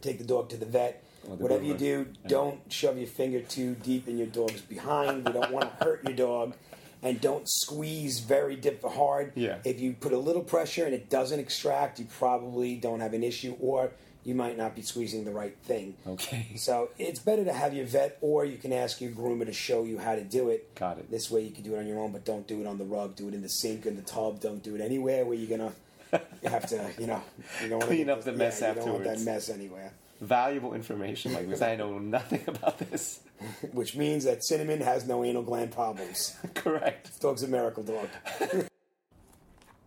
take 0.00 0.18
the 0.18 0.24
dog 0.24 0.48
to 0.50 0.56
the 0.56 0.66
vet. 0.66 1.02
Whatever 1.26 1.62
you 1.62 1.74
do, 1.74 2.06
don't 2.26 2.60
shove 2.70 2.98
your 2.98 3.06
finger 3.06 3.40
too 3.40 3.76
deep 3.76 4.08
in 4.08 4.18
your 4.18 4.26
dog's 4.26 4.60
behind. 4.60 5.26
You 5.26 5.32
don't 5.32 5.50
want 5.50 5.78
to 5.78 5.84
hurt 5.84 6.04
your 6.04 6.12
dog, 6.12 6.54
and 7.02 7.18
don't 7.18 7.48
squeeze 7.48 8.20
very 8.20 8.56
dip 8.56 8.84
hard. 8.84 9.32
Yeah. 9.34 9.58
If 9.64 9.80
you 9.80 9.94
put 9.94 10.12
a 10.12 10.18
little 10.18 10.42
pressure 10.42 10.84
and 10.84 10.92
it 10.92 11.08
doesn't 11.08 11.40
extract, 11.40 11.98
you 11.98 12.04
probably 12.18 12.76
don't 12.76 13.00
have 13.00 13.14
an 13.14 13.24
issue, 13.24 13.56
or 13.58 13.92
you 14.24 14.34
might 14.34 14.56
not 14.56 14.74
be 14.74 14.82
squeezing 14.82 15.24
the 15.24 15.30
right 15.30 15.56
thing. 15.64 15.94
Okay. 16.06 16.52
So 16.56 16.90
it's 16.98 17.20
better 17.20 17.44
to 17.44 17.52
have 17.52 17.74
your 17.74 17.86
vet, 17.86 18.18
or 18.20 18.44
you 18.44 18.56
can 18.56 18.72
ask 18.72 19.00
your 19.00 19.12
groomer 19.12 19.46
to 19.46 19.52
show 19.52 19.84
you 19.84 19.98
how 19.98 20.14
to 20.14 20.24
do 20.24 20.48
it. 20.48 20.74
Got 20.74 20.98
it. 20.98 21.10
This 21.10 21.30
way 21.30 21.42
you 21.42 21.50
can 21.50 21.62
do 21.62 21.74
it 21.74 21.78
on 21.78 21.86
your 21.86 21.98
own, 21.98 22.12
but 22.12 22.24
don't 22.24 22.46
do 22.46 22.60
it 22.60 22.66
on 22.66 22.78
the 22.78 22.84
rug. 22.84 23.16
Do 23.16 23.28
it 23.28 23.34
in 23.34 23.42
the 23.42 23.48
sink, 23.48 23.86
in 23.86 23.96
the 23.96 24.02
tub. 24.02 24.40
Don't 24.40 24.62
do 24.62 24.74
it 24.74 24.80
anywhere 24.80 25.24
where 25.24 25.36
you're 25.36 25.56
gonna 25.58 25.72
you 26.42 26.48
have 26.50 26.66
to, 26.68 26.90
you 26.98 27.06
know, 27.06 27.22
you 27.62 27.68
don't 27.68 27.82
Clean 27.82 28.08
up 28.08 28.24
the 28.24 28.32
mess 28.32 28.60
yeah, 28.60 28.70
You 28.70 28.74
don't 28.76 28.92
want 28.92 29.04
that 29.04 29.20
mess 29.20 29.48
anywhere. 29.48 29.92
Valuable 30.20 30.74
information 30.74 31.32
like 31.32 31.48
this. 31.48 31.60
I 31.60 31.76
know 31.76 31.98
nothing 31.98 32.42
about 32.46 32.78
this. 32.78 33.20
Which 33.72 33.96
means 33.96 34.24
that 34.24 34.44
cinnamon 34.44 34.80
has 34.80 35.06
no 35.06 35.24
anal 35.24 35.42
gland 35.42 35.72
problems. 35.72 36.36
Correct. 36.54 37.20
Dog's 37.20 37.42
a 37.42 37.48
miracle 37.48 37.82
dog. 37.82 38.08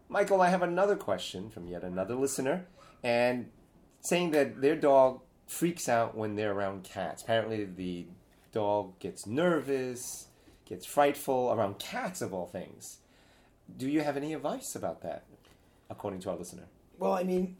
Michael, 0.10 0.42
I 0.42 0.50
have 0.50 0.62
another 0.62 0.96
question 0.96 1.50
from 1.50 1.68
yet 1.68 1.84
another 1.84 2.16
listener, 2.16 2.66
and 3.04 3.50
saying 4.08 4.32
that 4.32 4.62
their 4.62 4.76
dog 4.76 5.22
freaks 5.48 5.88
out 5.90 6.16
when 6.16 6.36
they're 6.36 6.54
around 6.54 6.84
cats. 6.84 7.24
Apparently, 7.24 7.66
the 7.66 8.06
dog 8.54 8.98
gets 9.00 9.26
nervous, 9.28 10.28
gets 10.66 10.86
frightful 10.86 11.52
around 11.52 11.80
cats, 11.80 12.22
of 12.22 12.34
all 12.34 12.48
things. 12.48 12.98
Do 13.78 13.88
you 13.90 14.02
have 14.02 14.16
any 14.18 14.34
advice 14.34 14.76
about 14.76 15.02
that, 15.02 15.24
according 15.90 16.22
to 16.22 16.30
our 16.32 16.38
listener? 16.38 16.64
Well, 16.98 17.14
I 17.14 17.24
mean, 17.24 17.58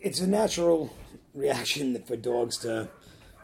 it's 0.00 0.20
a 0.20 0.26
natural 0.26 0.92
reaction 1.34 2.02
for 2.06 2.16
dogs 2.16 2.58
to 2.58 2.88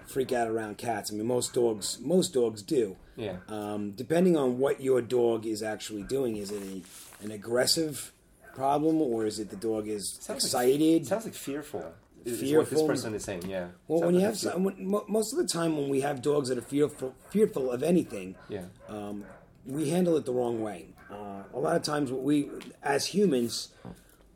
freak 0.06 0.32
out 0.32 0.48
around 0.48 0.78
cats. 0.78 1.12
I 1.12 1.16
mean, 1.16 1.26
most 1.26 1.54
dogs, 1.54 1.98
most 2.00 2.34
dogs 2.34 2.62
do. 2.62 2.96
Yeah. 3.16 3.36
Um, 3.48 3.92
depending 3.92 4.36
on 4.36 4.58
what 4.58 4.80
your 4.80 5.00
dog 5.00 5.46
is 5.46 5.62
actually 5.62 6.02
doing, 6.02 6.36
is 6.36 6.50
it 6.50 6.62
a, 6.62 7.24
an 7.24 7.30
aggressive 7.30 8.12
problem 8.54 9.00
or 9.00 9.26
is 9.26 9.38
it 9.38 9.50
the 9.50 9.56
dog 9.56 9.86
is 9.88 10.16
Sounds 10.20 10.52
like- 10.54 10.68
excited? 10.68 11.06
Sounds 11.06 11.24
like 11.24 11.34
fearful. 11.34 11.92
Is 12.26 12.52
what 12.52 12.70
this 12.70 12.82
person 12.82 13.14
is 13.14 13.24
saying. 13.24 13.48
Yeah. 13.48 13.68
well, 13.86 14.00
when 14.00 14.14
you 14.14 14.20
have 14.22 14.36
some, 14.36 14.64
when, 14.64 15.02
most 15.08 15.32
of 15.32 15.38
the 15.38 15.46
time 15.46 15.76
when 15.76 15.88
we 15.88 16.00
have 16.00 16.22
dogs 16.22 16.48
that 16.48 16.58
are 16.58 16.62
fearful, 16.62 17.14
fearful 17.30 17.70
of 17.70 17.82
anything, 17.82 18.34
yeah. 18.48 18.62
um, 18.88 19.24
we 19.64 19.90
handle 19.90 20.16
it 20.16 20.24
the 20.24 20.32
wrong 20.32 20.60
way. 20.60 20.86
Uh, 21.10 21.44
a 21.54 21.58
lot 21.58 21.76
of 21.76 21.82
times, 21.82 22.10
what 22.10 22.22
we, 22.22 22.48
as 22.82 23.06
humans, 23.06 23.68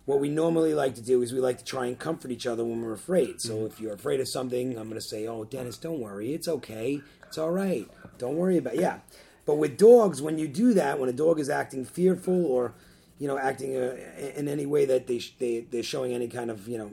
what 0.05 0.21
we 0.21 0.29
normally 0.29 0.73
like 0.73 0.95
to 0.95 1.03
do 1.03 1.23
is 1.23 1.33
we 1.33 1.41
like 1.41 1.59
to 1.59 1.65
try 1.65 1.87
and 1.87 1.99
comfort 1.99 2.31
each 2.31 2.47
other 2.47 2.65
when 2.65 2.81
we're 2.81 2.93
afraid. 2.93 3.41
So 3.41 3.65
if 3.67 3.81
you're 3.81 3.95
afraid 3.95 4.21
of 4.21 4.29
something, 4.29 4.77
I'm 4.77 4.89
going 4.89 5.01
to 5.01 5.01
say, 5.01 5.27
"Oh, 5.27 5.45
Dennis, 5.45 5.77
don't 5.79 6.01
worry, 6.01 6.33
it's 6.33 6.49
okay, 6.49 7.01
it's 7.27 7.39
all 7.39 7.51
right, 7.51 7.89
don't 8.19 8.37
worry 8.37 8.59
about." 8.59 8.75
It. 8.75 8.81
Yeah, 8.81 8.99
but 9.47 9.57
with 9.57 9.77
dogs, 9.77 10.23
when 10.23 10.39
you 10.39 10.47
do 10.49 10.75
that, 10.75 10.99
when 10.99 11.09
a 11.09 11.13
dog 11.13 11.41
is 11.41 11.51
acting 11.51 11.85
fearful 11.85 12.47
or 12.47 12.75
you 13.19 13.29
know 13.29 13.39
acting 13.39 13.77
uh, 13.77 13.97
in 14.37 14.49
any 14.49 14.67
way 14.67 14.85
that 14.85 15.07
they 15.07 15.19
sh- 15.19 15.35
they 15.39 15.61
they're 15.71 15.83
showing 15.83 16.13
any 16.13 16.29
kind 16.29 16.51
of 16.51 16.67
you 16.67 16.79
know 16.79 16.91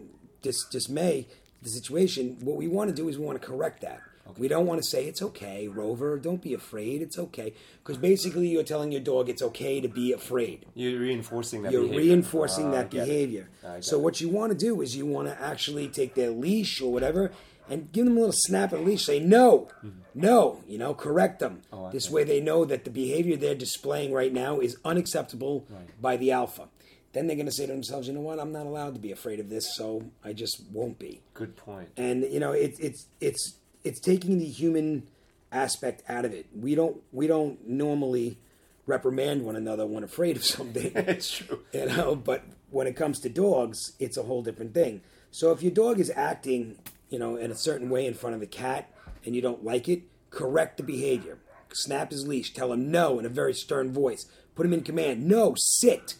dis- 0.48 0.66
dismay 0.66 1.28
the 1.62 1.70
situation, 1.70 2.38
what 2.42 2.56
we 2.58 2.68
want 2.68 2.90
to 2.90 2.96
do 2.96 3.10
is 3.10 3.18
we 3.18 3.26
want 3.26 3.42
to 3.42 3.48
correct 3.48 3.82
that. 3.82 4.00
We 4.38 4.50
don't 4.50 4.66
want 4.68 4.82
to 4.84 4.88
say 4.88 5.06
it's 5.06 5.22
okay, 5.22 5.70
Rover. 5.70 6.20
Don't 6.20 6.42
be 6.42 6.54
afraid. 6.54 7.02
It's 7.02 7.18
okay, 7.18 7.54
because 7.82 7.98
basically 7.98 8.48
you're 8.50 8.62
telling 8.74 8.92
your 8.92 9.00
dog 9.02 9.30
it's 9.30 9.42
okay 9.42 9.80
to 9.80 9.88
be 9.88 10.12
afraid. 10.12 10.66
You're 10.76 11.00
reinforcing 11.00 11.64
that. 11.64 11.72
You're 11.72 11.84
behavior. 11.84 12.02
reinforcing 12.10 12.68
I 12.68 12.72
that 12.72 12.90
behavior. 12.92 13.50
So 13.80 13.96
it. 13.98 14.02
what 14.04 14.20
you 14.22 14.28
want 14.30 14.52
to 14.52 14.58
do 14.58 14.82
is 14.82 14.98
you 14.98 15.06
want 15.06 15.30
to 15.30 15.42
actually 15.42 15.88
take 15.88 16.14
their 16.16 16.30
leash 16.30 16.82
or 16.82 16.92
whatever 16.92 17.32
and 17.70 17.90
give 17.94 18.04
them 18.06 18.18
a 18.18 18.20
little 18.20 18.34
snap 18.36 18.74
of 18.74 18.80
the 18.80 18.86
leash. 18.86 19.06
Say 19.06 19.20
no, 19.22 19.70
no. 20.14 20.62
You 20.68 20.78
know, 20.78 20.94
correct 20.94 21.40
them. 21.40 21.62
Mm-hmm. 21.72 21.86
Oh, 21.86 21.92
this 21.92 22.10
way 22.12 22.24
they 22.26 22.42
know 22.42 22.66
that 22.66 22.84
the 22.84 22.92
behavior 22.92 23.38
they're 23.38 23.56
displaying 23.56 24.12
right 24.12 24.34
now 24.34 24.60
is 24.60 24.78
unacceptable 24.84 25.66
Right. 25.70 26.02
by 26.02 26.18
the 26.18 26.32
alpha. 26.34 26.68
Then 27.14 27.28
they're 27.28 27.36
going 27.36 27.46
to 27.48 27.52
say 27.52 27.66
to 27.66 27.72
themselves, 27.72 28.08
you 28.08 28.14
know 28.14 28.22
what? 28.22 28.40
I'm 28.40 28.52
not 28.52 28.66
allowed 28.66 28.94
to 28.94 29.00
be 29.00 29.12
afraid 29.12 29.40
of 29.40 29.50
this, 29.50 29.76
so 29.76 30.04
I 30.24 30.34
just 30.34 30.62
won't 30.72 31.00
be 31.00 31.22
Good 31.34 31.56
point. 31.56 31.90
and 31.98 32.24
you 32.24 32.40
know 32.40 32.52
it's 32.52 32.80
it's 32.80 33.08
it's 33.22 33.56
it's 33.84 34.00
taking 34.00 34.38
the 34.40 34.46
human 34.46 35.08
aspect 35.52 36.04
out 36.10 36.26
of 36.26 36.34
it 36.34 36.46
we 36.54 36.76
don't 36.76 36.98
we 37.14 37.26
don't 37.26 37.66
normally 37.68 38.38
reprimand 38.86 39.44
one 39.46 39.56
another 39.56 39.86
when 39.86 40.04
afraid 40.04 40.36
of 40.36 40.44
something 40.44 40.92
it's 40.96 41.38
true. 41.38 41.62
you 41.72 41.86
know 41.86 42.16
but 42.16 42.44
when 42.70 42.86
it 42.86 42.96
comes 42.98 43.20
to 43.22 43.30
dogs 43.30 43.94
it's 43.98 44.18
a 44.18 44.24
whole 44.24 44.44
different 44.44 44.74
thing 44.74 45.00
So 45.32 45.52
if 45.52 45.62
your 45.62 45.72
dog 45.72 46.00
is 46.00 46.12
acting, 46.16 46.78
you 47.10 47.20
know, 47.20 47.36
in 47.38 47.52
a 47.52 47.56
certain 47.56 47.90
way 47.90 48.06
in 48.06 48.14
front 48.14 48.34
of 48.36 48.40
the 48.42 48.48
cat 48.48 48.90
and 49.26 49.36
you 49.36 49.42
don't 49.42 49.64
like 49.64 49.88
it, 49.88 50.02
correct 50.30 50.78
the 50.78 50.84
behavior. 50.84 51.38
Snap 51.74 52.12
his 52.12 52.26
leash. 52.28 52.54
Tell 52.54 52.72
him 52.74 52.90
no 52.92 53.20
in 53.20 53.26
a 53.26 53.30
very 53.30 53.54
stern 53.54 53.92
voice. 53.94 54.26
Put 54.56 54.66
him 54.66 54.74
in 54.74 54.82
command. 54.84 55.28
No, 55.28 55.54
sit. 55.58 56.16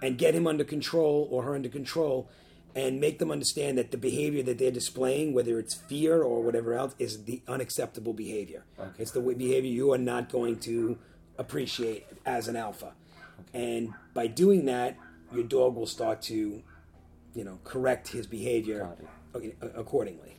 And 0.00 0.16
get 0.16 0.34
him 0.34 0.46
under 0.46 0.64
control 0.64 1.26
or 1.30 1.42
her 1.42 1.54
under 1.54 1.68
control 1.68 2.28
and 2.74 3.00
make 3.00 3.18
them 3.18 3.30
understand 3.30 3.76
that 3.78 3.90
the 3.90 3.96
behavior 3.96 4.42
that 4.44 4.58
they're 4.58 4.70
displaying, 4.70 5.32
whether 5.32 5.58
it's 5.58 5.74
fear 5.74 6.22
or 6.22 6.42
whatever 6.42 6.74
else, 6.74 6.94
is 6.98 7.24
the 7.24 7.42
unacceptable 7.48 8.12
behavior. 8.12 8.64
Okay. 8.78 8.90
It's 8.98 9.10
the 9.10 9.20
behavior 9.20 9.70
you 9.70 9.92
are 9.92 9.98
not 9.98 10.30
going 10.30 10.60
to 10.60 10.98
appreciate 11.38 12.06
as 12.24 12.46
an 12.46 12.56
alpha. 12.56 12.92
Okay. 13.40 13.76
And 13.76 13.94
by 14.14 14.28
doing 14.28 14.66
that, 14.66 14.96
your 15.32 15.44
dog 15.44 15.74
will 15.74 15.86
start 15.86 16.22
to, 16.22 16.62
you 17.34 17.44
know, 17.44 17.58
correct 17.64 18.08
his 18.08 18.26
behavior 18.26 18.80
Got 18.80 18.98
okay, 19.34 19.54
a- 19.60 19.80
accordingly. 19.80 20.36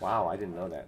Wow, 0.00 0.28
I 0.28 0.36
didn't 0.36 0.56
know 0.56 0.68
that. 0.68 0.86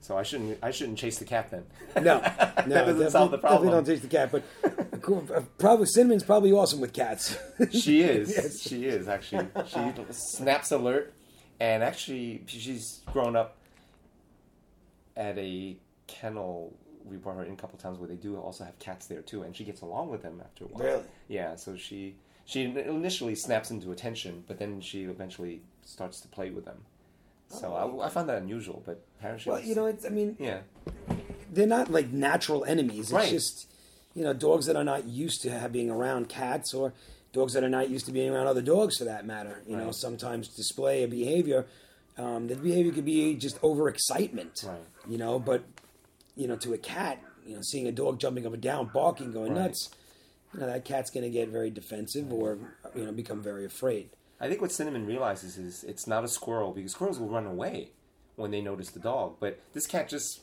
So 0.00 0.16
I 0.16 0.22
shouldn't 0.22 0.58
I 0.62 0.70
shouldn't 0.70 0.98
chase 0.98 1.18
the 1.18 1.24
cat 1.24 1.50
then. 1.50 1.64
No, 1.96 2.02
no, 2.02 2.20
doesn't 2.20 2.68
definitely- 2.70 3.10
solve 3.10 3.30
the 3.32 3.38
problem. 3.38 3.70
Definitely 3.70 3.70
don't 3.70 3.86
chase 3.86 4.02
the 4.02 4.08
cat, 4.08 4.30
but 4.32 5.02
cool, 5.02 5.26
uh, 5.34 5.40
probably 5.58 5.86
cinnamon's 5.86 6.22
probably 6.22 6.52
awesome 6.52 6.80
with 6.80 6.92
cats. 6.92 7.36
She 7.72 8.02
is. 8.02 8.30
Yes. 8.30 8.60
She 8.60 8.84
is 8.84 9.08
actually. 9.08 9.48
She 9.66 9.92
snaps 10.12 10.70
alert, 10.72 11.12
and 11.58 11.82
actually 11.82 12.44
she's 12.46 13.00
grown 13.06 13.34
up 13.36 13.56
at 15.16 15.36
a 15.38 15.76
kennel. 16.06 16.72
We 17.04 17.16
brought 17.16 17.36
her 17.36 17.44
in 17.44 17.52
a 17.52 17.56
couple 17.56 17.78
times 17.78 17.98
where 17.98 18.08
they 18.08 18.16
do 18.16 18.36
also 18.36 18.64
have 18.64 18.78
cats 18.78 19.06
there 19.06 19.22
too, 19.22 19.42
and 19.42 19.54
she 19.56 19.64
gets 19.64 19.80
along 19.80 20.10
with 20.10 20.22
them 20.22 20.40
after 20.44 20.64
a 20.64 20.68
while. 20.68 20.84
Really? 20.84 21.02
Yeah. 21.28 21.56
So 21.56 21.76
she 21.76 22.16
she 22.44 22.62
initially 22.64 23.34
snaps 23.34 23.70
into 23.70 23.90
attention, 23.92 24.44
but 24.46 24.58
then 24.58 24.80
she 24.80 25.04
eventually 25.04 25.62
starts 25.84 26.20
to 26.20 26.28
play 26.28 26.50
with 26.50 26.64
them. 26.64 26.78
So 27.48 27.74
I, 27.74 28.06
I 28.06 28.08
found 28.08 28.28
that 28.28 28.38
unusual, 28.42 28.82
but 28.84 29.02
apparently, 29.18 29.50
well, 29.52 29.60
you 29.60 29.74
know, 29.74 29.86
it's, 29.86 30.04
I 30.04 30.08
mean, 30.08 30.36
yeah, 30.38 30.60
they're 31.52 31.66
not 31.66 31.90
like 31.90 32.10
natural 32.10 32.64
enemies. 32.64 33.04
It's 33.06 33.12
Right. 33.12 33.30
just, 33.30 33.68
you 34.14 34.22
know, 34.24 34.32
dogs 34.32 34.66
that 34.66 34.76
are 34.76 34.84
not 34.84 35.06
used 35.06 35.42
to 35.42 35.50
have, 35.50 35.72
being 35.72 35.90
around 35.90 36.28
cats 36.28 36.74
or 36.74 36.92
dogs 37.32 37.52
that 37.52 37.62
are 37.62 37.68
not 37.68 37.88
used 37.90 38.06
to 38.06 38.12
being 38.12 38.30
around 38.30 38.46
other 38.46 38.62
dogs 38.62 38.98
for 38.98 39.04
that 39.04 39.26
matter. 39.26 39.62
You 39.66 39.76
know, 39.76 39.90
sometimes 39.92 40.48
display 40.48 41.04
a 41.04 41.08
behavior. 41.08 41.66
Um, 42.18 42.48
the 42.48 42.56
behavior 42.56 42.92
could 42.92 43.04
be 43.04 43.34
just 43.36 43.60
overexcitement. 43.60 44.66
Right. 44.66 44.78
You 45.08 45.18
know, 45.18 45.38
but 45.38 45.64
you 46.34 46.48
know, 46.48 46.56
to 46.56 46.72
a 46.74 46.78
cat, 46.78 47.22
you 47.46 47.54
know, 47.54 47.62
seeing 47.62 47.86
a 47.86 47.92
dog 47.92 48.18
jumping 48.18 48.46
up 48.46 48.52
and 48.54 48.62
down, 48.62 48.90
barking, 48.92 49.32
going 49.32 49.52
Right. 49.52 49.62
nuts, 49.66 49.90
you 50.52 50.60
know, 50.60 50.66
that 50.66 50.84
cat's 50.84 51.10
going 51.10 51.24
to 51.24 51.30
get 51.30 51.48
very 51.48 51.70
defensive 51.70 52.32
or 52.32 52.58
you 52.94 53.04
know 53.04 53.12
become 53.12 53.42
very 53.42 53.64
afraid. 53.64 54.10
I 54.40 54.48
think 54.48 54.60
what 54.60 54.70
Cinnamon 54.72 55.06
realizes 55.06 55.56
is 55.56 55.82
it's 55.84 56.06
not 56.06 56.24
a 56.24 56.28
squirrel 56.28 56.72
because 56.72 56.92
squirrels 56.92 57.18
will 57.18 57.28
run 57.28 57.46
away 57.46 57.90
when 58.36 58.50
they 58.50 58.60
notice 58.60 58.90
the 58.90 59.00
dog, 59.00 59.36
but 59.40 59.58
this 59.72 59.86
cat 59.86 60.08
just 60.10 60.40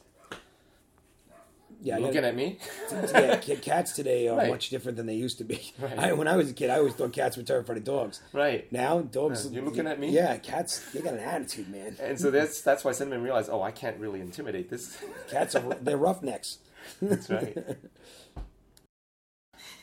Yeah, 1.81 1.97
looking 1.97 2.15
gotta- 2.15 2.27
at 2.29 2.35
me. 2.35 2.57
yeah, 2.91 3.35
cats 3.61 3.91
today 3.91 4.27
are 4.29 4.37
Right. 4.37 4.49
much 4.49 4.69
different 4.69 4.97
than 4.97 5.05
they 5.05 5.13
used 5.15 5.37
to 5.39 5.43
be. 5.43 5.73
Right. 5.79 5.99
I, 5.99 6.13
when 6.13 6.27
I 6.27 6.35
was 6.37 6.49
a 6.49 6.53
kid, 6.53 6.69
I 6.71 6.77
always 6.77 6.93
thought 6.95 7.13
cats 7.13 7.37
were 7.37 7.43
terrified 7.43 7.77
of 7.77 7.83
dogs. 7.83 8.21
right. 8.31 8.71
Now 8.71 9.01
dogs, 9.01 9.45
Yeah, 9.45 9.51
you're 9.57 9.65
looking 9.65 9.85
at 9.85 9.99
me? 9.99 10.09
Yeah, 10.09 10.37
cats, 10.37 10.79
they 10.91 11.01
got 11.01 11.13
an 11.13 11.19
attitude, 11.19 11.69
man. 11.69 11.95
And 12.01 12.19
so 12.19 12.31
that's 12.31 12.61
that's 12.61 12.83
why 12.83 12.93
Cinnamon 12.93 13.21
realized, 13.21 13.49
oh, 13.51 13.61
I 13.61 13.71
can't 13.71 13.99
really 13.99 14.21
intimidate 14.21 14.69
this. 14.71 14.97
Cats 15.29 15.53
are 15.55 15.75
they're 15.81 15.97
roughnecks. 15.97 16.57
That's 17.01 17.29
right. 17.29 17.57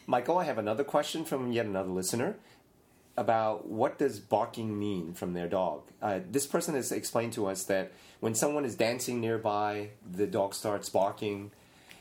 Michael, 0.06 0.38
I 0.38 0.44
have 0.44 0.58
another 0.58 0.82
question 0.84 1.24
from 1.24 1.52
yet 1.52 1.66
another 1.66 1.90
listener 1.90 2.36
about 3.16 3.68
what 3.68 3.98
does 3.98 4.18
barking 4.18 4.78
mean 4.78 5.12
from 5.12 5.34
their 5.34 5.48
dog. 5.48 5.82
Uh, 6.00 6.20
this 6.30 6.46
person 6.46 6.74
has 6.74 6.92
explained 6.92 7.32
to 7.34 7.46
us 7.46 7.64
that 7.64 7.92
when 8.20 8.34
someone 8.34 8.64
is 8.64 8.74
dancing 8.74 9.20
nearby, 9.20 9.90
the 10.10 10.26
dog 10.26 10.54
starts 10.54 10.88
barking, 10.88 11.50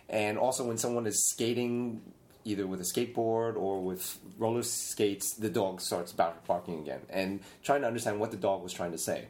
and 0.08 0.38
also 0.38 0.66
when 0.66 0.78
someone 0.78 1.06
is 1.08 1.30
skating, 1.30 2.02
either 2.46 2.66
with 2.66 2.80
a 2.80 2.84
skateboard 2.84 3.56
or 3.56 3.82
with 3.82 4.18
roller 4.38 4.64
skates, 4.64 5.34
the 5.34 5.50
dog 5.50 5.82
starts 5.82 6.12
barking 6.12 6.80
again. 6.80 7.02
And 7.10 7.42
trying 7.64 7.82
to 7.82 7.88
understand 7.88 8.20
what 8.20 8.32
the 8.32 8.38
dog 8.38 8.64
was 8.64 8.74
trying 8.74 8.92
to 8.92 8.98
say. 8.98 9.28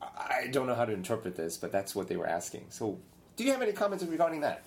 I 0.00 0.48
don't 0.50 0.66
know 0.66 0.74
how 0.74 0.84
to 0.84 0.92
interpret 0.92 1.36
this, 1.36 1.56
but 1.56 1.72
that's 1.72 1.94
what 1.94 2.08
they 2.08 2.16
were 2.16 2.26
asking. 2.26 2.66
So, 2.68 2.98
do 3.36 3.44
you 3.44 3.52
have 3.52 3.62
any 3.62 3.72
comments 3.72 4.04
regarding 4.04 4.42
that? 4.42 4.64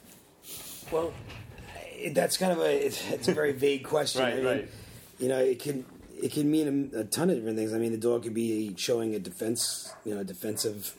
Well, 0.91 1.13
that's 2.12 2.38
kind 2.38 2.52
of 2.52 2.60
a 2.60 2.86
it's, 2.86 3.12
it's 3.12 3.28
a 3.28 3.34
very 3.34 3.54
vague 3.54 3.84
question. 3.84 4.21
Right, 4.24 4.34
I 4.34 4.36
mean, 4.36 4.45
right. 4.45 4.69
You 5.19 5.28
know, 5.30 5.39
it 5.39 5.60
can 5.60 5.86
it 6.21 6.31
can 6.31 6.49
mean 6.49 6.91
a, 6.93 6.99
a 6.99 7.03
ton 7.03 7.29
of 7.29 7.38
different 7.38 7.57
things. 7.57 7.73
I 7.73 7.77
mean, 7.77 7.91
the 7.91 7.97
dog 7.97 8.23
could 8.23 8.34
be 8.34 8.73
showing 8.77 9.15
a 9.15 9.19
defense, 9.19 9.93
you 10.05 10.15
know, 10.15 10.23
defensive 10.23 10.95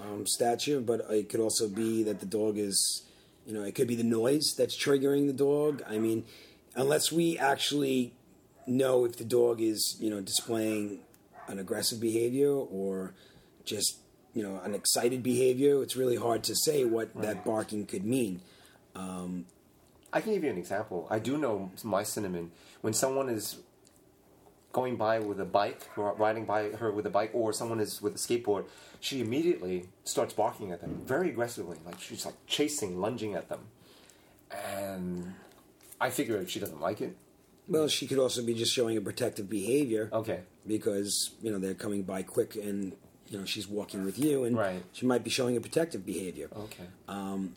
um, 0.00 0.26
stature, 0.26 0.80
but 0.80 1.06
it 1.10 1.28
could 1.28 1.40
also 1.40 1.68
be 1.68 2.02
that 2.04 2.20
the 2.20 2.26
dog 2.26 2.58
is, 2.58 3.02
you 3.46 3.52
know, 3.52 3.62
it 3.62 3.74
could 3.74 3.88
be 3.88 3.94
the 3.94 4.04
noise 4.04 4.54
that's 4.56 4.76
triggering 4.76 5.26
the 5.26 5.32
dog. 5.32 5.82
I 5.88 5.98
mean, 5.98 6.24
unless 6.74 7.12
we 7.12 7.38
actually 7.38 8.14
know 8.66 9.04
if 9.04 9.16
the 9.16 9.24
dog 9.24 9.60
is, 9.60 9.96
you 10.00 10.10
know, 10.10 10.20
displaying 10.20 11.00
an 11.48 11.58
aggressive 11.58 12.00
behavior 12.00 12.52
or 12.52 13.14
just, 13.64 13.98
you 14.34 14.42
know, 14.42 14.60
an 14.64 14.74
excited 14.74 15.22
behavior, 15.22 15.82
it's 15.82 15.96
really 15.96 16.16
hard 16.16 16.44
to 16.44 16.54
say 16.54 16.84
what 16.84 17.14
that 17.20 17.44
barking 17.44 17.86
could 17.86 18.04
mean. 18.04 18.40
I 20.12 20.20
can 20.20 20.32
give 20.32 20.42
you 20.44 20.50
an 20.50 20.58
example. 20.58 21.06
I 21.10 21.18
do 21.18 21.38
know 21.38 21.70
my 21.84 22.02
cinnamon 22.02 22.50
when 22.80 22.92
someone 22.92 23.28
is 23.28 23.58
going 24.72 24.96
by 24.96 25.18
with 25.18 25.40
a 25.40 25.44
bike, 25.44 25.80
or 25.96 26.14
riding 26.14 26.44
by 26.44 26.70
her 26.70 26.90
with 26.92 27.06
a 27.06 27.10
bike, 27.10 27.30
or 27.34 27.52
someone 27.52 27.80
is 27.80 28.00
with 28.00 28.14
a 28.14 28.18
skateboard, 28.18 28.66
she 29.00 29.20
immediately 29.20 29.88
starts 30.04 30.32
barking 30.34 30.70
at 30.72 30.80
them 30.80 31.02
very 31.04 31.28
aggressively, 31.30 31.78
like 31.84 32.00
she's 32.00 32.24
like 32.24 32.34
chasing, 32.46 33.00
lunging 33.00 33.34
at 33.34 33.48
them, 33.48 33.60
and 34.50 35.34
I 36.00 36.10
figure 36.10 36.36
if 36.38 36.50
she 36.50 36.60
doesn't 36.60 36.80
like 36.80 37.00
it. 37.00 37.16
Well, 37.68 37.88
she 37.88 38.06
could 38.06 38.18
also 38.18 38.42
be 38.42 38.54
just 38.54 38.72
showing 38.72 38.96
a 38.96 39.00
protective 39.00 39.48
behavior 39.48 40.08
Okay, 40.12 40.40
because 40.66 41.30
you 41.42 41.50
know 41.52 41.58
they're 41.58 41.74
coming 41.74 42.02
by 42.02 42.22
quick 42.22 42.56
and 42.56 42.96
you 43.28 43.38
know 43.38 43.44
she's 43.44 43.68
walking 43.68 44.04
with 44.04 44.18
you, 44.18 44.44
and 44.44 44.56
Right. 44.56 44.82
she 44.92 45.06
might 45.06 45.22
be 45.24 45.30
showing 45.30 45.56
a 45.56 45.60
protective 45.60 46.04
behavior. 46.06 46.48
okay, 46.56 46.84
um, 47.08 47.54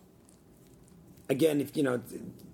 Again, 1.29 1.61
if 1.61 1.75
you 1.75 1.83
know 1.83 2.01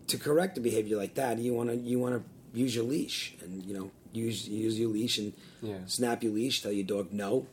to 0.07 0.17
correct 0.17 0.57
a 0.57 0.61
behavior 0.61 0.95
like 0.95 1.15
that, 1.15 1.37
you 1.39 1.53
want 1.53 1.69
to 1.69 1.75
you 1.75 1.99
want 1.99 2.15
to 2.15 2.23
use 2.53 2.75
your 2.75 2.85
leash 2.85 3.35
and 3.41 3.63
you 3.63 3.73
know 3.73 3.91
use 4.13 4.47
use 4.47 4.79
your 4.79 4.89
leash 4.89 5.17
and 5.17 5.33
Yeah. 5.61 5.79
snap 5.85 6.23
your 6.23 6.33
leash, 6.33 6.61
tell 6.61 6.71
your 6.71 6.85
dog 6.85 7.11
no, 7.11 7.47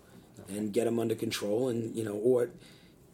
and 0.48 0.72
get 0.72 0.86
him 0.86 0.98
under 0.98 1.14
control, 1.14 1.68
and 1.68 1.94
you 1.96 2.04
know 2.04 2.14
or. 2.14 2.50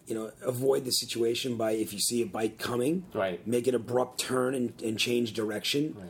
You 0.04 0.16
know, 0.16 0.32
avoid 0.44 0.84
the 0.84 0.90
situation 0.90 1.56
by 1.56 1.70
if 1.72 1.92
you 1.92 2.00
see 2.00 2.22
a 2.22 2.26
bike 2.26 2.58
coming, 2.58 3.04
Right. 3.14 3.46
Make 3.46 3.68
an 3.68 3.76
abrupt 3.76 4.18
turn 4.18 4.52
and, 4.52 4.72
and 4.82 4.98
change 4.98 5.32
direction. 5.32 5.94
right. 5.96 6.08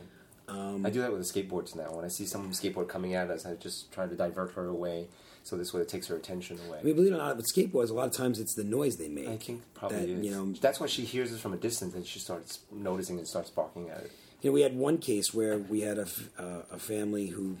Um, 0.57 0.83
I 0.83 0.89
do 0.89 0.99
that 1.01 1.11
with 1.13 1.21
the 1.25 1.31
skateboards 1.31 1.75
now. 1.75 1.93
When 1.95 2.03
I 2.03 2.07
see 2.07 2.25
some 2.25 2.49
skateboard 2.51 2.87
coming 2.89 3.13
at 3.13 3.29
us, 3.29 3.45
I 3.45 3.53
just 3.53 3.91
try 3.91 4.07
to 4.07 4.15
divert 4.15 4.53
her 4.53 4.65
away, 4.65 5.09
so 5.43 5.55
this 5.57 5.73
way 5.75 5.81
it 5.81 5.89
takes 5.89 6.07
her 6.07 6.15
attention 6.15 6.57
away. 6.67 6.79
I 6.79 6.83
mean, 6.83 6.95
believe 6.95 7.11
it 7.13 7.15
or 7.15 7.19
not, 7.19 7.37
with 7.37 7.45
skateboards, 7.45 7.91
a 7.91 7.93
lot 7.93 8.07
of 8.07 8.13
times 8.13 8.39
it's 8.39 8.55
the 8.55 8.63
noise 8.63 8.97
they 8.97 9.09
make. 9.09 9.27
I 9.29 9.37
think 9.37 9.61
probably 9.75 9.99
that, 9.99 10.09
is. 10.09 10.25
you 10.25 10.31
know- 10.31 10.53
That's 10.59 10.79
why 10.79 10.87
she 10.87 11.03
hears 11.05 11.31
us 11.31 11.39
from 11.39 11.53
a 11.53 11.57
distance 11.57 11.93
and 11.93 12.05
she 12.05 12.17
starts 12.17 12.59
noticing 12.71 13.19
and 13.19 13.27
starts 13.27 13.51
barking 13.51 13.89
at 13.91 13.99
it. 14.05 14.11
You 14.43 14.49
know, 14.49 14.53
we 14.53 14.61
had 14.61 14.75
one 14.75 14.97
case 14.99 15.33
where 15.33 15.57
we 15.57 15.81
had 15.81 15.97
a, 15.97 16.07
uh, 16.37 16.61
a 16.73 16.77
family 16.77 17.27
who 17.27 17.57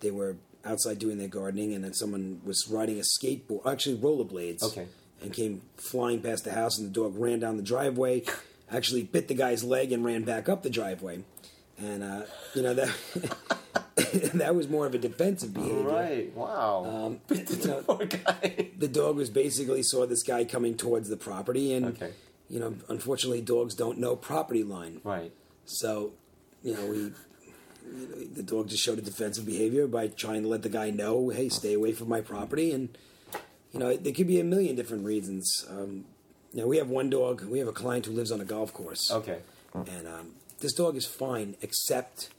they 0.00 0.10
were 0.10 0.36
outside 0.64 0.98
doing 0.98 1.18
their 1.18 1.28
gardening, 1.28 1.74
and 1.74 1.84
then 1.84 1.92
someone 1.92 2.40
was 2.44 2.66
riding 2.68 2.98
a 2.98 3.02
skateboard, 3.02 3.70
actually 3.70 3.98
rollerblades, 3.98 4.62
Okay. 4.62 4.86
and 5.22 5.32
came 5.34 5.60
flying 5.76 6.20
past 6.22 6.44
the 6.44 6.52
house, 6.52 6.78
and 6.78 6.88
the 6.88 6.92
dog 6.92 7.14
ran 7.18 7.38
down 7.40 7.58
the 7.58 7.62
driveway, 7.62 8.22
actually 8.70 9.02
bit 9.02 9.28
the 9.28 9.34
guy's 9.34 9.62
leg, 9.62 9.92
and 9.92 10.02
ran 10.02 10.24
back 10.24 10.48
up 10.48 10.62
the 10.62 10.70
driveway, 10.70 11.22
and 11.78 12.02
uh, 12.02 12.22
you 12.54 12.62
know 12.62 12.72
that 12.72 12.88
that 14.34 14.54
was 14.54 14.66
more 14.68 14.86
of 14.86 14.94
a 14.94 14.98
defensive 14.98 15.52
behavior. 15.52 15.82
Right. 15.82 16.34
Wow. 16.34 16.84
Um, 16.86 17.20
the 17.28 17.56
you 17.60 17.66
know, 17.68 17.82
poor 17.82 18.06
guy. 18.06 18.68
the 18.78 18.88
dog 18.88 19.16
was 19.16 19.28
basically 19.28 19.82
saw 19.82 20.06
this 20.06 20.22
guy 20.22 20.44
coming 20.46 20.74
towards 20.76 21.10
the 21.10 21.18
property, 21.18 21.74
and 21.74 21.84
Okay. 21.86 22.12
you 22.48 22.58
know, 22.60 22.74
unfortunately, 22.88 23.42
dogs 23.42 23.74
don't 23.74 23.98
know 23.98 24.16
property 24.16 24.64
line. 24.64 25.02
Right. 25.04 25.32
So, 25.66 26.12
you 26.62 26.74
know, 26.74 26.86
we 26.86 27.12
the 28.34 28.42
dog 28.42 28.68
just 28.68 28.82
showed 28.82 28.98
a 28.98 29.02
defensive 29.02 29.44
behavior 29.44 29.86
by 29.86 30.08
trying 30.08 30.42
to 30.42 30.48
let 30.48 30.62
the 30.62 30.68
guy 30.70 30.90
know, 30.90 31.28
hey, 31.28 31.48
stay 31.50 31.74
away 31.74 31.92
from 31.92 32.08
my 32.08 32.20
property, 32.22 32.72
and 32.72 32.96
you 33.72 33.78
know, 33.80 33.94
there 33.96 34.12
could 34.12 34.26
be 34.26 34.40
a 34.40 34.44
million 34.44 34.74
different 34.76 35.04
reasons. 35.04 35.66
Um, 35.68 36.04
you 36.52 36.60
know, 36.62 36.66
we 36.66 36.78
have 36.78 36.88
one 36.88 37.10
dog. 37.10 37.42
We 37.44 37.58
have 37.58 37.68
a 37.68 37.72
client 37.72 38.06
who 38.06 38.12
lives 38.12 38.30
on 38.32 38.40
a 38.40 38.44
golf 38.44 38.72
course, 38.72 39.10
Okay. 39.10 39.38
and 39.74 40.06
um, 40.08 40.30
this 40.60 40.72
dog 40.72 40.96
is 40.96 41.04
fine 41.06 41.56
except 41.60 42.30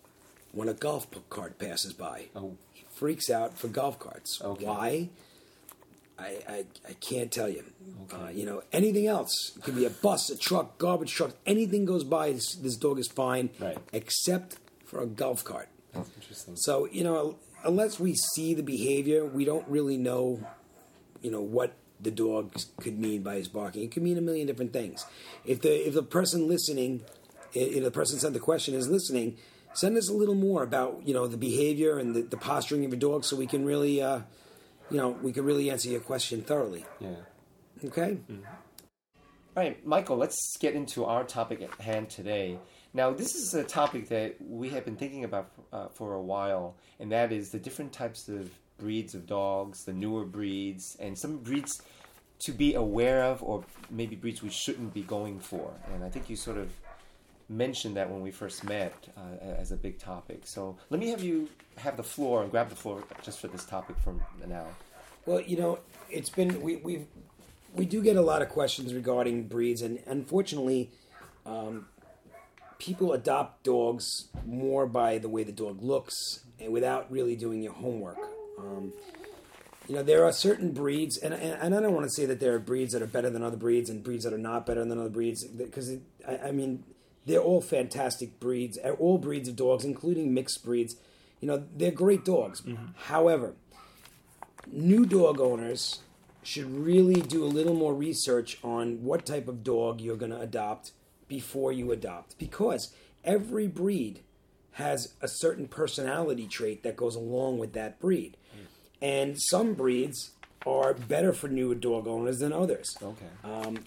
when 0.52 0.70
a 0.70 0.74
golf 0.74 1.08
cart 1.30 1.60
passes 1.60 1.94
by. 1.94 2.26
Oh. 2.36 2.58
He 2.74 2.86
freaks 2.94 3.30
out 3.30 3.58
for 3.58 3.68
golf 3.68 4.00
carts. 4.00 4.42
Okay. 4.42 4.66
Why? 4.66 5.10
I, 6.18 6.38
I, 6.48 6.66
I 6.90 6.94
can't 6.94 7.32
tell 7.32 7.50
you. 7.50 7.64
Uh, 8.14 8.30
you 8.30 8.46
know, 8.46 8.64
anything 8.72 9.08
else. 9.08 9.52
It 9.58 9.64
could 9.64 9.76
be 9.76 9.86
a 9.86 9.90
bus, 9.90 10.30
a 10.30 10.38
truck, 10.38 10.78
garbage 10.78 11.12
truck. 11.14 11.32
Anything 11.46 11.86
goes 11.86 12.04
by, 12.04 12.32
this, 12.32 12.56
this 12.56 12.78
dog 12.78 13.00
is 13.00 13.08
fine, 13.08 13.50
Right. 13.60 13.78
except 13.92 14.58
for 14.86 15.02
a 15.02 15.06
golf 15.06 15.44
cart. 15.44 15.68
That's 15.94 16.10
interesting. 16.16 16.56
So, 16.58 16.88
you 16.92 17.04
know, 17.04 17.36
unless 17.66 18.00
we 18.00 18.16
see 18.16 18.54
the 18.54 18.64
behavior, 18.64 19.26
we 19.26 19.44
don't 19.46 19.68
really 19.68 19.98
know, 19.98 20.46
you 21.22 21.32
know, 21.32 21.42
what 21.42 21.74
the 22.00 22.12
dog 22.12 22.54
could 22.82 23.00
mean 23.00 23.24
by 23.24 23.36
his 23.36 23.48
barking. 23.48 23.84
It 23.84 23.92
could 23.92 24.04
mean 24.04 24.18
a 24.18 24.22
million 24.22 24.48
different 24.48 24.74
things. 24.74 25.06
If 25.46 25.62
the 25.62 25.88
if 25.88 25.94
the 25.94 26.04
person 26.04 26.48
listening, 26.48 27.02
if 27.54 27.84
the 27.84 27.92
person 27.92 28.20
sent 28.20 28.34
the 28.34 28.40
question 28.40 28.74
is 28.76 28.90
listening, 28.90 29.38
send 29.74 29.98
us 29.98 30.10
a 30.10 30.14
little 30.14 30.36
more 30.36 30.62
about 30.64 31.02
you 31.06 31.14
know 31.14 31.26
the 31.28 31.38
behavior 31.38 31.98
and 31.98 32.14
the, 32.14 32.22
the 32.24 32.38
posturing 32.38 32.84
of 32.86 32.92
your 32.92 33.00
dog, 33.00 33.24
so 33.24 33.38
we 33.38 33.48
can 33.48 33.66
really, 33.66 34.02
uh, 34.02 34.20
you 34.90 34.98
know, 34.98 35.10
we 35.10 35.32
can 35.32 35.46
really 35.46 35.70
answer 35.70 35.90
your 35.90 36.02
question 36.02 36.42
thoroughly. 36.42 36.86
Yeah. 37.00 37.16
Okay. 37.84 38.18
All 38.30 39.64
right, 39.64 39.86
Michael, 39.86 40.18
let's 40.18 40.58
get 40.60 40.74
into 40.74 41.06
our 41.06 41.24
topic 41.24 41.62
at 41.62 41.74
hand 41.80 42.10
today. 42.10 42.60
Now, 42.94 43.12
this 43.12 43.36
is 43.36 43.54
a 43.54 43.64
topic 43.64 44.10
that 44.10 44.36
we 44.40 44.70
have 44.70 44.86
been 44.86 44.96
thinking 44.96 45.24
about 45.24 45.52
uh, 45.72 45.88
for 45.90 46.14
a 46.14 46.22
while, 46.22 46.76
and 47.00 47.12
that 47.12 47.32
is 47.32 47.52
the 47.52 47.60
different 47.60 47.94
types 47.94 48.28
of 48.28 48.50
breeds 48.78 49.16
of 49.16 49.26
dogs, 49.26 49.86
the 49.86 49.94
newer 49.94 50.26
breeds, 50.26 50.98
and 51.00 51.18
some 51.18 51.38
breeds 51.38 51.82
to 52.40 52.52
be 52.52 52.74
aware 52.74 53.24
of, 53.24 53.42
or 53.44 53.64
maybe 53.90 54.16
breeds 54.16 54.44
we 54.44 54.50
shouldn't 54.50 54.94
be 54.94 55.02
going 55.04 55.40
for. 55.40 55.74
And 55.94 56.04
I 56.04 56.10
think 56.10 56.30
you 56.30 56.36
sort 56.36 56.58
of 56.58 56.70
mentioned 57.50 57.96
that 57.98 58.10
when 58.10 58.22
we 58.22 58.32
first 58.32 58.64
met 58.64 58.94
uh, 59.18 59.46
as 59.62 59.72
a 59.72 59.76
big 59.76 60.00
topic. 60.00 60.42
So 60.46 60.78
let 60.90 61.00
me 61.00 61.10
have 61.10 61.24
you 61.24 61.50
have 61.78 61.98
the 61.98 62.04
floor 62.04 62.42
and 62.42 62.52
grab 62.52 62.70
the 62.70 62.76
floor 62.76 63.04
just 63.24 63.40
for 63.40 63.48
this 63.48 63.66
topic 63.66 63.98
from 64.04 64.22
now. 64.48 64.66
Well, 65.26 65.42
you 65.42 65.58
know, 65.58 65.80
it's 66.10 66.30
been 66.30 66.62
we 66.62 66.78
we've 66.78 67.08
we 67.74 67.86
do 67.86 68.02
get 68.02 68.16
a 68.16 68.22
lot 68.22 68.42
of 68.42 68.50
questions 68.50 68.94
regarding 68.94 69.48
breeds, 69.48 69.82
and 69.82 70.00
unfortunately, 70.06 70.92
um, 71.46 71.88
people 72.80 73.14
adopt 73.14 73.64
dogs 73.64 74.30
more 74.46 74.86
by 74.88 75.18
the 75.18 75.30
way 75.30 75.44
the 75.44 75.52
dog 75.52 75.82
looks 75.82 76.14
and 76.60 76.72
without 76.72 77.12
really 77.12 77.36
doing 77.36 77.62
your 77.62 77.74
homework. 77.74 78.18
Um, 78.58 78.94
you 79.88 79.96
know, 79.96 80.04
there 80.04 80.26
are 80.26 80.32
certain 80.32 80.72
breeds, 80.72 81.18
and, 81.18 81.34
and, 81.34 81.62
and 81.62 81.76
I 81.76 81.80
don't 81.80 81.94
want 81.94 82.06
to 82.06 82.10
say 82.10 82.26
that 82.26 82.40
there 82.40 82.56
are 82.56 82.60
breeds 82.60 82.94
that 82.94 83.04
are 83.04 83.08
better 83.08 83.30
than 83.30 83.44
other 83.44 83.58
breeds 83.58 83.90
and 83.90 84.04
breeds 84.04 84.24
that 84.24 84.34
are 84.34 84.38
not 84.38 84.66
better 84.66 84.84
than 84.84 84.98
other 84.98 85.10
breeds, 85.10 85.46
because 85.46 85.92
I, 86.28 86.38
I 86.48 86.52
mean, 86.52 86.84
they're 87.26 87.40
all 87.40 87.62
fantastic 87.62 88.40
breeds, 88.40 88.78
all 88.78 89.18
breeds 89.18 89.50
of 89.50 89.56
dogs, 89.56 89.84
including 89.84 90.34
mixed 90.34 90.64
breeds. 90.64 90.96
You 91.42 91.48
know, 91.48 91.64
they're 91.76 91.92
great 91.92 92.24
dogs. 92.26 92.62
However, 93.06 93.54
new 94.72 95.06
dog 95.06 95.40
owners 95.40 96.00
should 96.44 96.70
really 96.72 97.22
do 97.22 97.44
a 97.44 97.48
little 97.48 97.74
more 97.74 97.94
research 97.94 98.58
on 98.64 99.04
what 99.04 99.26
type 99.26 99.48
of 99.48 99.64
dog 99.64 100.00
you're 100.00 100.16
going 100.16 100.32
to 100.32 100.40
adopt 100.40 100.92
before 101.28 101.72
you 101.72 101.92
adopt 101.92 102.38
because 102.38 102.94
every 103.24 103.68
breed 103.68 104.22
has 104.74 105.14
a 105.22 105.28
certain 105.28 105.68
personality 105.68 106.48
trait 106.48 106.84
that 106.84 106.96
goes 106.96 107.16
along 107.16 107.58
with 107.58 107.74
that 107.74 108.00
breed. 108.00 108.38
And 109.02 109.40
some 109.40 109.74
breeds 109.74 110.32
are 110.66 110.94
better 110.94 111.34
for 111.34 111.48
new 111.48 111.74
dog 111.76 112.08
owners 112.08 112.40
than 112.40 112.52
others. 112.52 112.98
Okay. 113.02 113.26
Um, 113.44 113.80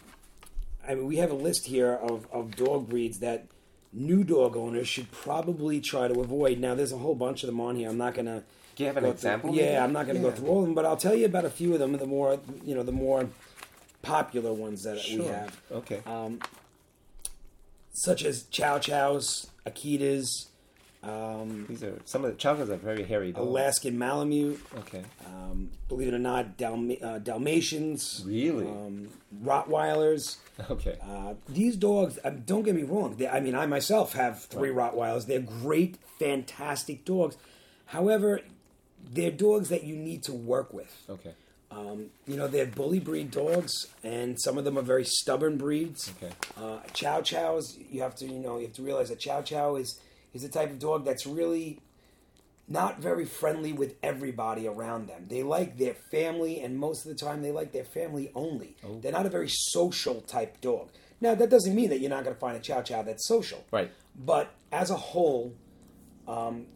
I 0.88 0.94
mean, 0.94 1.06
we 1.06 1.16
have 1.16 1.30
a 1.30 1.34
list 1.34 1.66
here 1.66 1.92
of, 1.92 2.26
of 2.32 2.56
dog 2.56 2.88
breeds 2.88 3.18
that 3.18 3.46
new 3.92 4.24
dog 4.24 4.56
owners 4.56 4.88
should 4.88 5.10
probably 5.12 5.80
try 5.80 6.08
to 6.08 6.20
avoid. 6.20 6.58
Now, 6.58 6.74
there's 6.74 6.92
a 6.92 6.98
whole 6.98 7.14
bunch 7.14 7.42
of 7.42 7.48
them 7.48 7.60
on 7.60 7.76
here. 7.76 7.88
I'm 7.90 7.98
not 7.98 8.14
going 8.14 8.26
to 8.26 8.42
Do 8.76 8.84
you 8.84 8.86
have 8.86 8.96
an 8.96 9.04
go 9.04 9.10
example? 9.10 9.50
Through, 9.52 9.58
yeah, 9.60 9.66
maybe? 9.72 9.78
I'm 9.78 9.92
not 9.92 10.06
going 10.06 10.16
to 10.16 10.22
Yeah. 10.22 10.30
go 10.30 10.36
through 10.36 10.48
all 10.48 10.60
of 10.60 10.64
them, 10.66 10.74
but 10.74 10.86
I'll 10.86 10.96
tell 10.96 11.14
you 11.14 11.26
about 11.26 11.44
a 11.44 11.50
few 11.50 11.74
of 11.74 11.78
them. 11.78 11.92
The 11.92 12.06
more 12.06 12.40
you 12.64 12.74
know, 12.74 12.82
the 12.82 12.92
more 12.92 13.28
popular 14.00 14.52
ones 14.52 14.82
that 14.84 14.94
we 14.94 15.00
Sure. 15.00 15.32
have, 15.32 15.60
Okay. 15.72 16.00
um, 16.06 16.40
such 17.92 18.24
as 18.24 18.44
Chow 18.44 18.78
Chows, 18.78 19.48
Akitas, 19.66 20.46
um, 21.02 21.66
These 21.68 21.84
are 21.84 21.98
some 22.04 22.24
of 22.24 22.32
the 22.32 22.36
chocolates 22.36 22.70
are 22.70 22.76
very 22.76 23.04
hairy 23.04 23.32
dogs. 23.32 23.46
Alaskan 23.46 23.96
Malamute. 23.98 24.60
Okay. 24.78 25.02
Um, 25.26 25.70
believe 25.88 26.08
it 26.08 26.14
or 26.14 26.18
not, 26.18 26.56
Dalma- 26.58 27.02
uh, 27.02 27.18
Dalmatians, 27.18 28.22
Really? 28.26 28.66
um, 28.66 29.08
Rottweilers. 29.44 30.36
Okay. 30.68 30.98
Uh, 31.00 31.34
these 31.48 31.76
dogs, 31.76 32.18
um, 32.24 32.40
don't 32.40 32.64
get 32.64 32.74
me 32.74 32.82
wrong. 32.82 33.14
They, 33.16 33.28
I 33.28 33.38
mean, 33.38 33.54
I 33.54 33.66
myself 33.66 34.14
have 34.14 34.42
three 34.42 34.70
Rottweilers. 34.70 35.26
They're 35.26 35.38
great, 35.38 35.98
fantastic 36.18 37.04
dogs. 37.04 37.36
However, 37.86 38.40
they're 39.12 39.30
dogs 39.30 39.68
that 39.68 39.84
you 39.84 39.94
need 39.94 40.24
to 40.24 40.32
work 40.32 40.74
with. 40.74 40.92
Okay. 41.08 41.30
Um, 41.70 42.06
you 42.26 42.36
know, 42.36 42.48
they're 42.48 42.66
bully 42.66 42.98
breed 42.98 43.30
dogs, 43.30 43.86
and 44.02 44.36
some 44.40 44.58
of 44.58 44.64
them 44.64 44.76
are 44.76 44.82
very 44.82 45.04
stubborn 45.04 45.58
breeds. 45.58 46.12
Okay. 46.20 46.34
Uh, 46.60 46.80
chow 46.92 47.20
chows, 47.20 47.78
you 47.90 48.02
have 48.02 48.16
to, 48.16 48.26
you 48.26 48.40
know, 48.40 48.56
you 48.58 48.64
have 48.66 48.74
to 48.74 48.82
realize 48.82 49.10
that 49.10 49.20
chow 49.20 49.42
chow 49.42 49.76
is 49.76 50.00
is 50.34 50.42
the 50.42 50.48
type 50.48 50.70
of 50.70 50.78
dog 50.78 51.04
that's 51.04 51.26
really 51.26 51.80
not 52.68 53.00
very 53.00 53.24
friendly 53.24 53.72
with 53.72 53.94
everybody 54.02 54.66
around 54.66 55.08
them. 55.08 55.26
They 55.28 55.42
like 55.42 55.78
their 55.78 55.94
family, 55.94 56.60
and 56.60 56.78
most 56.78 57.06
of 57.06 57.16
the 57.16 57.24
time, 57.24 57.42
they 57.42 57.50
like 57.50 57.72
their 57.72 57.84
family 57.84 58.30
only. 58.34 58.76
Oh. 58.84 58.98
They're 59.00 59.12
not 59.12 59.26
a 59.26 59.30
very 59.30 59.48
social 59.48 60.20
type 60.22 60.60
dog. 60.60 60.90
Now, 61.20 61.34
that 61.34 61.50
doesn't 61.50 61.74
mean 61.74 61.88
that 61.90 62.00
you're 62.00 62.10
not 62.10 62.24
going 62.24 62.36
to 62.36 62.40
find 62.40 62.56
a 62.56 62.60
chow 62.60 62.82
chow 62.82 63.02
that's 63.02 63.26
social. 63.26 63.64
Right. 63.72 63.90
But 64.14 64.54
as 64.70 64.90
a 64.90 64.96
whole, 64.96 65.54
um, 66.26 66.66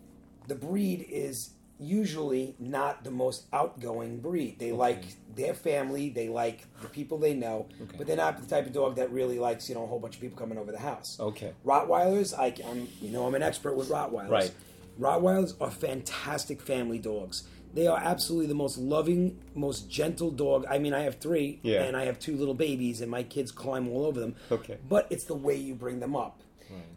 the 0.48 0.54
breed 0.54 1.06
is 1.08 1.50
usually 1.82 2.54
not 2.58 3.04
the 3.04 3.10
most 3.10 3.46
outgoing 3.52 4.18
breed. 4.20 4.58
They 4.58 4.72
like 4.72 5.02
their 5.34 5.54
family, 5.54 6.08
they 6.10 6.28
like 6.28 6.66
the 6.80 6.88
people 6.88 7.18
they 7.18 7.34
know, 7.34 7.66
Okay. 7.82 7.96
but 7.98 8.06
they're 8.06 8.16
not 8.16 8.40
the 8.40 8.46
type 8.46 8.66
of 8.66 8.72
dog 8.72 8.96
that 8.96 9.10
really 9.12 9.38
likes 9.38 9.68
you 9.68 9.74
know 9.74 9.84
a 9.84 9.86
whole 9.86 9.98
bunch 9.98 10.14
of 10.16 10.20
people 10.20 10.38
coming 10.38 10.58
over 10.58 10.72
the 10.72 10.78
house. 10.78 11.18
Okay. 11.20 11.52
Rottweilers, 11.66 12.38
I, 12.38 12.54
I'm 12.70 12.88
you 13.00 13.10
know 13.10 13.26
I'm 13.26 13.34
an 13.34 13.42
expert 13.42 13.74
with 13.76 13.88
Rottweilers. 13.88 14.30
Right. 14.30 14.52
Rottweilers 15.00 15.54
are 15.60 15.70
fantastic 15.70 16.60
family 16.60 16.98
dogs. 16.98 17.44
They 17.74 17.86
are 17.86 17.98
absolutely 17.98 18.48
the 18.48 18.54
most 18.54 18.76
loving, 18.76 19.38
most 19.54 19.90
gentle 19.90 20.30
dog. 20.30 20.66
I 20.68 20.78
mean, 20.78 20.92
I 20.92 21.00
have 21.00 21.14
three, 21.16 21.58
Yeah. 21.62 21.84
and 21.84 21.96
I 21.96 22.04
have 22.04 22.18
two 22.18 22.36
little 22.36 22.52
babies, 22.52 23.00
and 23.00 23.10
my 23.10 23.22
kids 23.22 23.50
climb 23.50 23.88
all 23.88 24.04
over 24.04 24.20
them. 24.20 24.36
Okay. 24.50 24.76
But 24.86 25.06
it's 25.08 25.24
the 25.24 25.34
way 25.34 25.56
you 25.56 25.74
bring 25.74 25.98
them 26.00 26.14
up. 26.14 26.42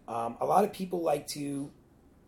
Um, 0.07 0.37
a 0.41 0.45
lot 0.45 0.63
of 0.65 0.71
people 0.73 1.01
like 1.01 1.27
to, 1.29 1.71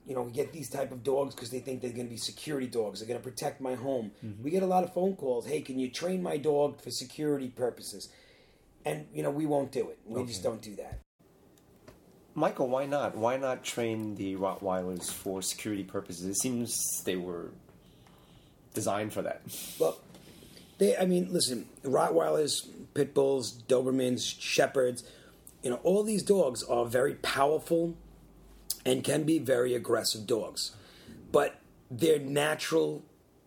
you 0.08 0.16
know, 0.16 0.22
we 0.22 0.32
get 0.32 0.54
these 0.54 0.70
type 0.70 0.94
of 0.94 1.04
dogs 1.04 1.36
because 1.36 1.50
they 1.50 1.60
think 1.60 1.82
they're 1.82 1.92
going 1.92 2.06
to 2.06 2.10
be 2.10 2.18
security 2.18 2.68
dogs. 2.68 3.00
They're 3.00 3.08
going 3.08 3.20
to 3.20 3.24
protect 3.24 3.60
my 3.60 3.76
home. 3.76 4.12
Mm-hmm. 4.26 4.42
We 4.42 4.52
get 4.52 4.64
a 4.64 4.68
lot 4.68 4.86
of 4.86 4.94
phone 4.94 5.18
calls. 5.18 5.46
Hey, 5.46 5.60
can 5.62 5.78
you 5.78 5.90
train 5.92 6.24
my 6.24 6.38
dog 6.38 6.82
for 6.82 6.90
security 6.92 7.50
purposes? 7.50 8.10
And 8.86 9.06
you 9.14 9.22
know, 9.22 9.30
we 9.30 9.46
won't 9.46 9.74
do 9.74 9.90
it. 9.90 10.00
We 10.06 10.26
just 10.26 10.44
don't 10.44 10.62
do 10.62 10.76
that. 10.78 11.00
Michael, 12.36 12.70
why 12.70 12.86
not? 12.86 13.18
Why 13.18 13.36
not 13.36 13.64
train 13.64 14.16
the 14.16 14.38
Rottweilers 14.38 15.12
for 15.12 15.42
security 15.42 15.84
purposes? 15.84 16.26
It 16.26 16.38
seems 16.38 16.74
they 17.04 17.18
were 17.18 17.52
designed 18.74 19.12
for 19.12 19.24
that. 19.24 19.42
Well, 19.78 19.98
they. 20.78 20.96
I 20.96 21.06
mean, 21.06 21.34
listen, 21.34 21.68
Rottweilers, 21.84 22.66
pit 22.94 23.14
bulls, 23.14 23.62
Dobermans, 23.68 24.22
Shepherds. 24.40 25.04
You 25.64 25.72
know, 25.72 25.80
all 25.84 26.04
these 26.04 26.24
dogs 26.24 26.64
are 26.64 26.86
very 26.86 27.16
powerful 27.16 27.98
and 28.88 29.04
can 29.04 29.24
be 29.24 29.38
very 29.38 29.76
aggressive 29.76 30.26
dogs, 30.26 30.72
but 31.32 31.60
they're 31.92 32.20
natural. 32.20 33.04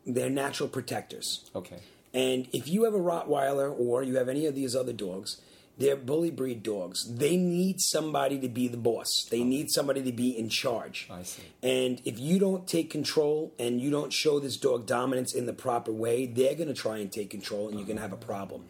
They're 0.07 0.31
natural 0.31 0.69
protectors. 0.69 1.51
Okay. 1.55 1.79
And 2.13 2.49
if 2.53 2.69
you 2.69 2.85
have 2.85 2.95
a 2.95 2.99
Rottweiler 2.99 3.75
or 3.79 4.03
you 4.03 4.17
have 4.17 4.29
any 4.29 4.47
of 4.47 4.55
these 4.55 4.75
other 4.77 4.93
dogs, 4.93 5.41
they're 5.81 5.97
bully 5.97 6.31
breed 6.31 6.63
dogs. 6.63 7.11
They 7.13 7.37
need 7.39 7.81
somebody 7.81 8.39
to 8.41 8.49
be 8.49 8.69
the 8.69 8.77
boss. 8.77 9.27
They 9.31 9.43
need 9.43 9.71
somebody 9.71 10.03
to 10.03 10.13
be 10.13 10.37
in 10.39 10.51
charge. 10.51 11.09
I 11.11 11.23
see. 11.23 11.43
And 11.63 12.03
if 12.05 12.21
you 12.21 12.39
don't 12.39 12.69
take 12.69 12.91
control 12.91 13.55
and 13.59 13.81
you 13.81 13.91
don't 13.91 14.13
show 14.13 14.39
this 14.41 14.59
dog 14.59 14.85
dominance 14.87 15.35
in 15.35 15.47
the 15.47 15.55
proper 15.55 15.91
way, 15.91 16.27
they're 16.27 16.55
going 16.55 16.69
to 16.69 16.75
try 16.75 16.99
and 16.99 17.11
take 17.11 17.31
control 17.31 17.69
and 17.69 17.79
you're 17.79 17.87
going 17.87 17.97
to 17.97 18.03
have 18.03 18.13
a 18.13 18.17
problem. 18.19 18.67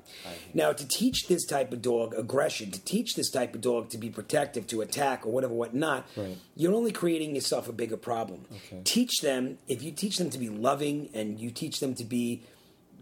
Now, 0.55 0.73
to 0.73 0.87
teach 0.87 1.27
this 1.27 1.45
type 1.45 1.73
of 1.73 1.83
dog 1.83 2.15
aggression, 2.15 2.71
to 2.71 2.81
teach 2.85 3.17
this 3.17 3.29
type 3.31 3.57
of 3.57 3.61
dog 3.61 3.91
to 3.91 3.99
be 3.99 4.09
protective, 4.09 4.69
to 4.69 4.81
attack, 4.81 5.27
or 5.27 5.33
whatever, 5.33 5.53
whatnot, 5.55 6.07
Right. 6.17 6.39
you're 6.55 6.75
only 6.75 6.93
creating 6.93 7.35
yourself 7.35 7.69
a 7.69 7.73
bigger 7.73 7.97
problem. 7.97 8.47
Okay. 8.55 8.83
Teach 8.85 9.21
them, 9.21 9.59
if 9.67 9.83
you 9.83 9.91
teach 9.91 10.17
them 10.19 10.31
to 10.31 10.39
be 10.39 10.49
loving 10.49 11.11
and 11.13 11.41
you 11.41 11.51
teach 11.51 11.81
them 11.81 11.95
to 11.97 12.05
be 12.05 12.45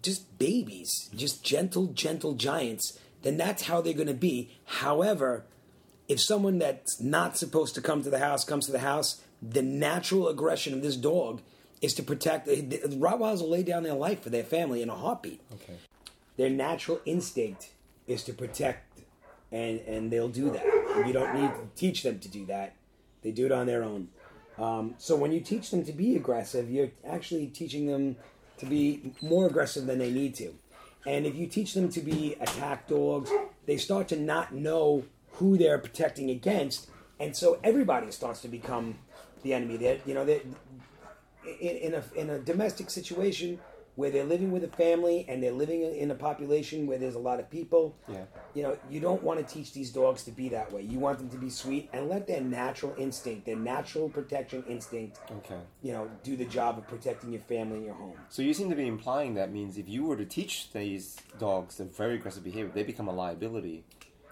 just 0.00 0.38
babies, 0.38 1.10
just 1.14 1.44
gentle, 1.44 1.88
gentle 1.88 2.32
giants, 2.34 2.98
then 3.22 3.36
that's 3.36 3.64
how 3.64 3.80
they're 3.80 3.92
going 3.92 4.08
to 4.08 4.14
be. 4.14 4.50
However, 4.64 5.44
if 6.08 6.20
someone 6.20 6.58
that's 6.58 7.00
not 7.00 7.36
supposed 7.36 7.74
to 7.74 7.82
come 7.82 8.02
to 8.02 8.10
the 8.10 8.18
house 8.18 8.44
comes 8.44 8.66
to 8.66 8.72
the 8.72 8.78
house, 8.78 9.20
the 9.42 9.62
natural 9.62 10.28
aggression 10.28 10.74
of 10.74 10.82
this 10.82 10.96
dog 10.96 11.42
is 11.80 11.94
to 11.94 12.02
protect. 12.02 12.46
The 12.46 12.96
Rottweilers 12.98 13.40
will 13.40 13.50
lay 13.50 13.62
down 13.62 13.82
their 13.82 13.94
life 13.94 14.22
for 14.22 14.30
their 14.30 14.44
family 14.44 14.82
in 14.82 14.88
a 14.88 14.96
heartbeat. 14.96 15.40
Okay. 15.54 15.76
Their 16.36 16.50
natural 16.50 17.00
instinct 17.04 17.70
is 18.06 18.24
to 18.24 18.32
protect, 18.32 19.00
and 19.52 19.80
and 19.80 20.10
they'll 20.10 20.28
do 20.28 20.50
that. 20.50 20.64
You 21.06 21.12
don't 21.12 21.34
need 21.34 21.50
to 21.50 21.68
teach 21.76 22.02
them 22.02 22.18
to 22.20 22.28
do 22.28 22.46
that; 22.46 22.74
they 23.22 23.30
do 23.30 23.46
it 23.46 23.52
on 23.52 23.66
their 23.66 23.84
own. 23.84 24.08
Um, 24.56 24.94
so 24.98 25.14
when 25.14 25.30
you 25.30 25.40
teach 25.40 25.70
them 25.70 25.84
to 25.84 25.92
be 25.92 26.16
aggressive, 26.16 26.70
you're 26.70 26.90
actually 27.06 27.46
teaching 27.46 27.86
them 27.86 28.16
to 28.58 28.66
be 28.66 29.12
more 29.22 29.46
aggressive 29.46 29.86
than 29.86 29.98
they 29.98 30.10
need 30.10 30.34
to. 30.36 30.54
And 31.06 31.26
if 31.26 31.36
you 31.36 31.46
teach 31.46 31.74
them 31.74 31.88
to 31.90 32.00
be 32.00 32.36
attack 32.40 32.88
dogs, 32.88 33.30
they 33.66 33.76
start 33.76 34.08
to 34.08 34.16
not 34.16 34.52
know 34.52 35.04
who 35.32 35.56
they're 35.56 35.78
protecting 35.78 36.30
against, 36.30 36.90
and 37.20 37.36
so 37.36 37.58
everybody 37.62 38.10
starts 38.10 38.40
to 38.42 38.48
become 38.48 38.98
the 39.42 39.54
enemy. 39.54 39.76
That 39.76 40.06
you 40.06 40.14
know, 40.14 40.22
in, 40.22 40.48
in 41.60 41.94
a 41.94 42.02
in 42.14 42.30
a 42.30 42.38
domestic 42.38 42.90
situation 42.90 43.60
where 43.98 44.12
they're 44.12 44.22
living 44.22 44.52
with 44.52 44.62
a 44.62 44.68
family 44.68 45.26
and 45.28 45.42
they're 45.42 45.50
living 45.50 45.82
in 45.82 46.08
a 46.12 46.14
population 46.14 46.86
where 46.86 46.98
there's 46.98 47.16
a 47.16 47.18
lot 47.18 47.40
of 47.40 47.50
people. 47.50 47.96
Yeah. 48.06 48.26
You 48.54 48.62
know, 48.62 48.78
you 48.88 49.00
don't 49.00 49.20
want 49.24 49.44
to 49.44 49.54
teach 49.54 49.72
these 49.72 49.90
dogs 49.90 50.22
to 50.22 50.30
be 50.30 50.48
that 50.50 50.72
way. 50.72 50.82
You 50.82 51.00
want 51.00 51.18
them 51.18 51.28
to 51.30 51.36
be 51.36 51.50
sweet 51.50 51.90
and 51.92 52.08
let 52.08 52.28
their 52.28 52.40
natural 52.40 52.94
instinct, 52.96 53.44
their 53.44 53.56
natural 53.56 54.08
protection 54.08 54.62
instinct, 54.68 55.18
Okay. 55.38 55.58
you 55.82 55.90
know, 55.90 56.08
do 56.22 56.36
the 56.36 56.44
job 56.44 56.78
of 56.78 56.86
protecting 56.86 57.32
your 57.32 57.42
family 57.42 57.78
and 57.78 57.86
your 57.86 57.96
home. 57.96 58.14
So 58.28 58.40
you 58.40 58.54
seem 58.54 58.70
to 58.70 58.76
be 58.76 58.86
implying 58.86 59.34
that 59.34 59.50
means 59.52 59.78
if 59.78 59.88
you 59.88 60.04
were 60.04 60.16
to 60.16 60.24
teach 60.24 60.72
these 60.72 61.16
dogs 61.40 61.80
a 61.80 61.84
very 61.84 62.14
aggressive 62.14 62.44
behavior, 62.44 62.70
they 62.72 62.84
become 62.84 63.08
a 63.08 63.12
liability, 63.12 63.82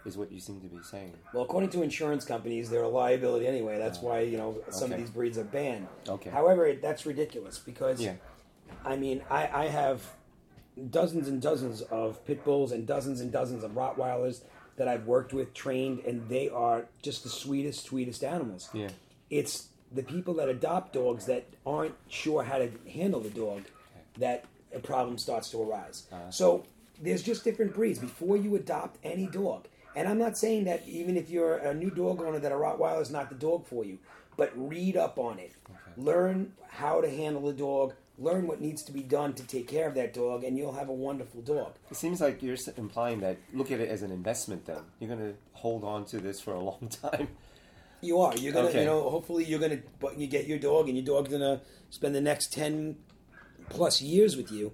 is 0.05 0.17
what 0.17 0.31
you 0.31 0.39
seem 0.39 0.61
to 0.61 0.69
be 0.69 0.81
saying. 0.85 1.13
Well, 1.35 1.43
according 1.43 1.71
to 1.71 1.83
insurance 1.83 2.25
companies, 2.25 2.71
they're 2.71 2.83
a 2.83 2.89
liability 2.89 3.49
anyway. 3.49 3.79
That's 3.79 3.99
oh. 3.99 4.07
why 4.07 4.21
you 4.21 4.39
know 4.39 4.59
some 4.71 4.93
of 4.93 4.99
these 4.99 5.11
breeds 5.11 5.39
are 5.39 5.45
banned. 5.45 5.89
Okay. 6.09 6.31
However, 6.31 6.73
that's 6.81 7.05
ridiculous 7.05 7.59
because, 7.59 8.01
Yeah. 8.01 8.13
I 8.85 8.97
mean, 8.97 9.23
I, 9.31 9.49
I 9.53 9.65
have 9.67 10.03
dozens 10.91 11.29
and 11.29 11.41
dozens 11.41 11.83
of 11.83 12.25
pit 12.25 12.45
bulls 12.45 12.73
and 12.73 12.87
dozens 12.87 13.21
and 13.21 13.33
dozens 13.33 13.65
of 13.65 13.73
Rottweilers 13.73 14.43
that 14.77 14.89
I've 14.89 15.07
worked 15.07 15.33
with, 15.33 15.55
trained, 15.55 16.01
and 16.01 16.29
they 16.29 16.49
are 16.49 16.87
just 17.03 17.23
the 17.23 17.31
sweetest, 17.31 17.85
sweetest 17.85 18.23
animals. 18.23 18.69
Yeah. 18.73 18.89
It's 19.31 19.69
the 19.91 20.03
people 20.03 20.35
that 20.35 20.49
adopt 20.49 20.93
dogs 20.93 21.27
that 21.27 21.47
aren't 21.65 21.95
sure 22.09 22.43
how 22.43 22.59
to 22.59 22.71
handle 22.93 23.21
the 23.21 23.31
dog 23.31 23.63
that 24.19 24.45
a 24.75 24.79
problem 24.79 25.19
starts 25.19 25.51
to 25.51 25.63
arise. 25.63 26.07
Uh-huh. 26.13 26.31
So 26.31 26.65
there's 27.01 27.23
just 27.23 27.45
different 27.45 27.75
breeds. 27.75 27.99
Before 27.99 28.37
you 28.37 28.57
adopt 28.57 28.99
any 29.03 29.27
dog, 29.27 29.67
and 29.95 30.07
I'm 30.07 30.19
not 30.19 30.37
saying 30.37 30.65
that 30.65 30.87
even 30.87 31.17
if 31.17 31.31
you're 31.31 31.57
a 31.57 31.73
new 31.73 31.91
dog 31.91 32.21
owner 32.21 32.39
that 32.39 32.53
a 32.53 32.55
Rottweiler 32.55 33.01
is 33.01 33.11
not 33.11 33.31
the 33.31 33.35
dog 33.35 33.67
for 33.67 33.85
you, 33.85 33.99
but 34.37 34.53
read 34.55 34.97
up 34.97 35.19
on 35.19 35.39
it. 35.39 35.53
Learn 35.97 36.53
how 36.69 37.01
to 37.01 37.09
handle 37.09 37.43
the 37.47 37.55
dog. 37.55 37.95
Learn 38.19 38.47
what 38.47 38.61
needs 38.63 38.83
to 38.85 38.93
be 38.93 39.03
done 39.03 39.35
to 39.35 39.43
take 39.47 39.69
care 39.69 39.87
of 39.87 39.95
that 39.95 40.15
dog, 40.15 40.43
and 40.43 40.57
you'll 40.57 40.73
have 40.73 40.89
a 40.89 40.93
wonderful 40.95 41.43
dog. 41.43 41.75
It 41.91 41.97
seems 41.97 42.21
like 42.21 42.43
you're 42.43 42.57
implying 42.79 43.21
that 43.21 43.37
look 43.53 43.71
at 43.71 43.79
it 43.81 43.91
as 43.91 44.01
an 44.03 44.11
investment. 44.11 44.65
Then 44.65 44.79
you're 44.99 45.09
going 45.15 45.21
to 45.33 45.35
hold 45.53 45.85
on 45.85 46.07
to 46.07 46.19
this 46.19 46.41
for 46.41 46.55
a 46.55 46.61
long 46.61 46.89
time. 47.03 47.29
You 48.01 48.21
are. 48.21 48.37
You're 48.37 48.53
gonna. 48.53 48.69
Okay. 48.69 48.81
You 48.81 48.87
know. 48.87 49.09
Hopefully, 49.11 49.45
you're 49.45 49.59
gonna. 49.59 49.81
But 50.01 50.19
you 50.19 50.27
get 50.27 50.47
your 50.47 50.59
dog, 50.59 50.89
and 50.89 50.97
your 50.97 51.05
dog's 51.07 51.31
gonna 51.31 51.61
spend 51.91 52.15
the 52.15 52.21
next 52.21 52.53
ten 52.53 52.97
plus 53.71 54.01
years 54.03 54.37
with 54.37 54.51
you. 54.53 54.73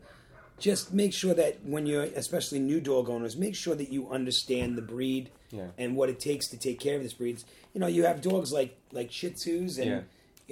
Just 0.58 0.92
make 0.92 1.12
sure 1.12 1.34
that 1.34 1.64
when 1.64 1.86
you're, 1.86 2.02
especially 2.02 2.58
new 2.60 2.80
dog 2.80 3.08
owners, 3.08 3.36
make 3.36 3.54
sure 3.56 3.74
that 3.74 3.90
you 3.90 4.08
understand 4.10 4.76
the 4.76 4.82
breed 4.82 5.30
Yeah. 5.50 5.68
and 5.78 5.96
what 5.96 6.08
it 6.08 6.20
takes 6.20 6.48
to 6.50 6.56
take 6.56 6.78
care 6.78 6.96
of 6.96 7.02
this 7.02 7.14
breed. 7.14 7.42
You 7.74 7.80
know, 7.80 7.86
you 7.88 8.04
have 8.04 8.20
dogs 8.22 8.52
like 8.52 8.76
like 8.92 9.10
Shih 9.10 9.30
Tzus 9.30 9.78
and. 9.78 9.86
Yeah. 9.86 10.00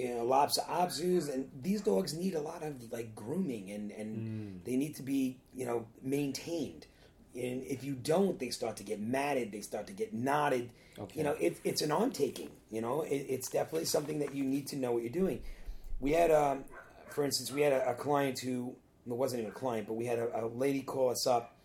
You 0.01 0.15
know, 0.15 0.23
Lhasa 0.25 0.61
Apsos, 0.69 1.31
and 1.33 1.49
these 1.61 1.81
dogs 1.81 2.13
need 2.13 2.33
a 2.35 2.41
lot 2.41 2.63
of 2.63 2.91
like 2.91 3.13
grooming, 3.15 3.69
and 3.71 3.91
and 3.91 4.09
Mm. 4.17 4.65
they 4.65 4.75
need 4.75 4.95
to 4.95 5.03
be 5.03 5.37
you 5.53 5.65
know 5.65 5.85
maintained. 6.01 6.87
And 7.33 7.63
if 7.63 7.83
you 7.83 7.93
don't, 7.93 8.37
they 8.39 8.49
start 8.49 8.75
to 8.77 8.83
get 8.83 8.99
matted, 8.99 9.51
they 9.51 9.61
start 9.61 9.87
to 9.87 9.93
get 9.93 10.13
knotted. 10.13 10.69
Okay. 10.99 11.17
You 11.19 11.23
know, 11.23 11.31
it, 11.39 11.57
it's 11.63 11.81
an 11.81 11.91
on 11.91 12.11
taking. 12.11 12.49
You 12.69 12.81
know, 12.81 13.03
it, 13.03 13.25
it's 13.35 13.49
definitely 13.49 13.85
something 13.85 14.19
that 14.19 14.35
you 14.35 14.43
need 14.43 14.67
to 14.67 14.75
know 14.75 14.91
what 14.91 15.03
you're 15.03 15.11
doing. 15.23 15.39
We 16.01 16.11
had, 16.11 16.29
um, 16.31 16.65
for 17.09 17.23
instance, 17.23 17.49
we 17.51 17.61
had 17.61 17.71
a, 17.71 17.91
a 17.91 17.93
client 17.93 18.39
who 18.39 18.75
it 19.07 19.13
wasn't 19.23 19.41
even 19.43 19.51
a 19.51 19.55
client, 19.55 19.87
but 19.87 19.93
we 19.93 20.05
had 20.07 20.19
a, 20.19 20.43
a 20.43 20.47
lady 20.47 20.81
call 20.81 21.09
us 21.09 21.25
up, 21.25 21.55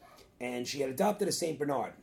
and 0.40 0.68
she 0.68 0.80
had 0.82 0.90
adopted 0.90 1.26
a 1.26 1.32
Saint 1.32 1.58
Bernard. 1.58 1.94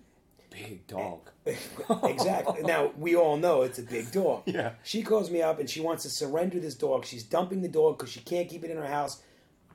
Big 0.53 0.85
dog. 0.87 1.29
exactly. 1.45 2.61
Now 2.63 2.91
we 2.97 3.15
all 3.15 3.37
know 3.37 3.63
it's 3.63 3.79
a 3.79 3.83
big 3.83 4.11
dog. 4.11 4.43
Yeah. 4.47 4.73
She 4.83 5.01
calls 5.03 5.29
me 5.31 5.41
up 5.41 5.59
and 5.59 5.69
she 5.69 5.81
wants 5.81 6.03
to 6.03 6.09
surrender 6.09 6.59
this 6.59 6.75
dog. 6.75 7.05
She's 7.05 7.23
dumping 7.23 7.61
the 7.61 7.67
dog 7.67 7.97
because 7.97 8.11
she 8.11 8.19
can't 8.21 8.47
keep 8.49 8.63
it 8.63 8.71
in 8.71 8.77
her 8.77 8.87
house. 8.87 9.21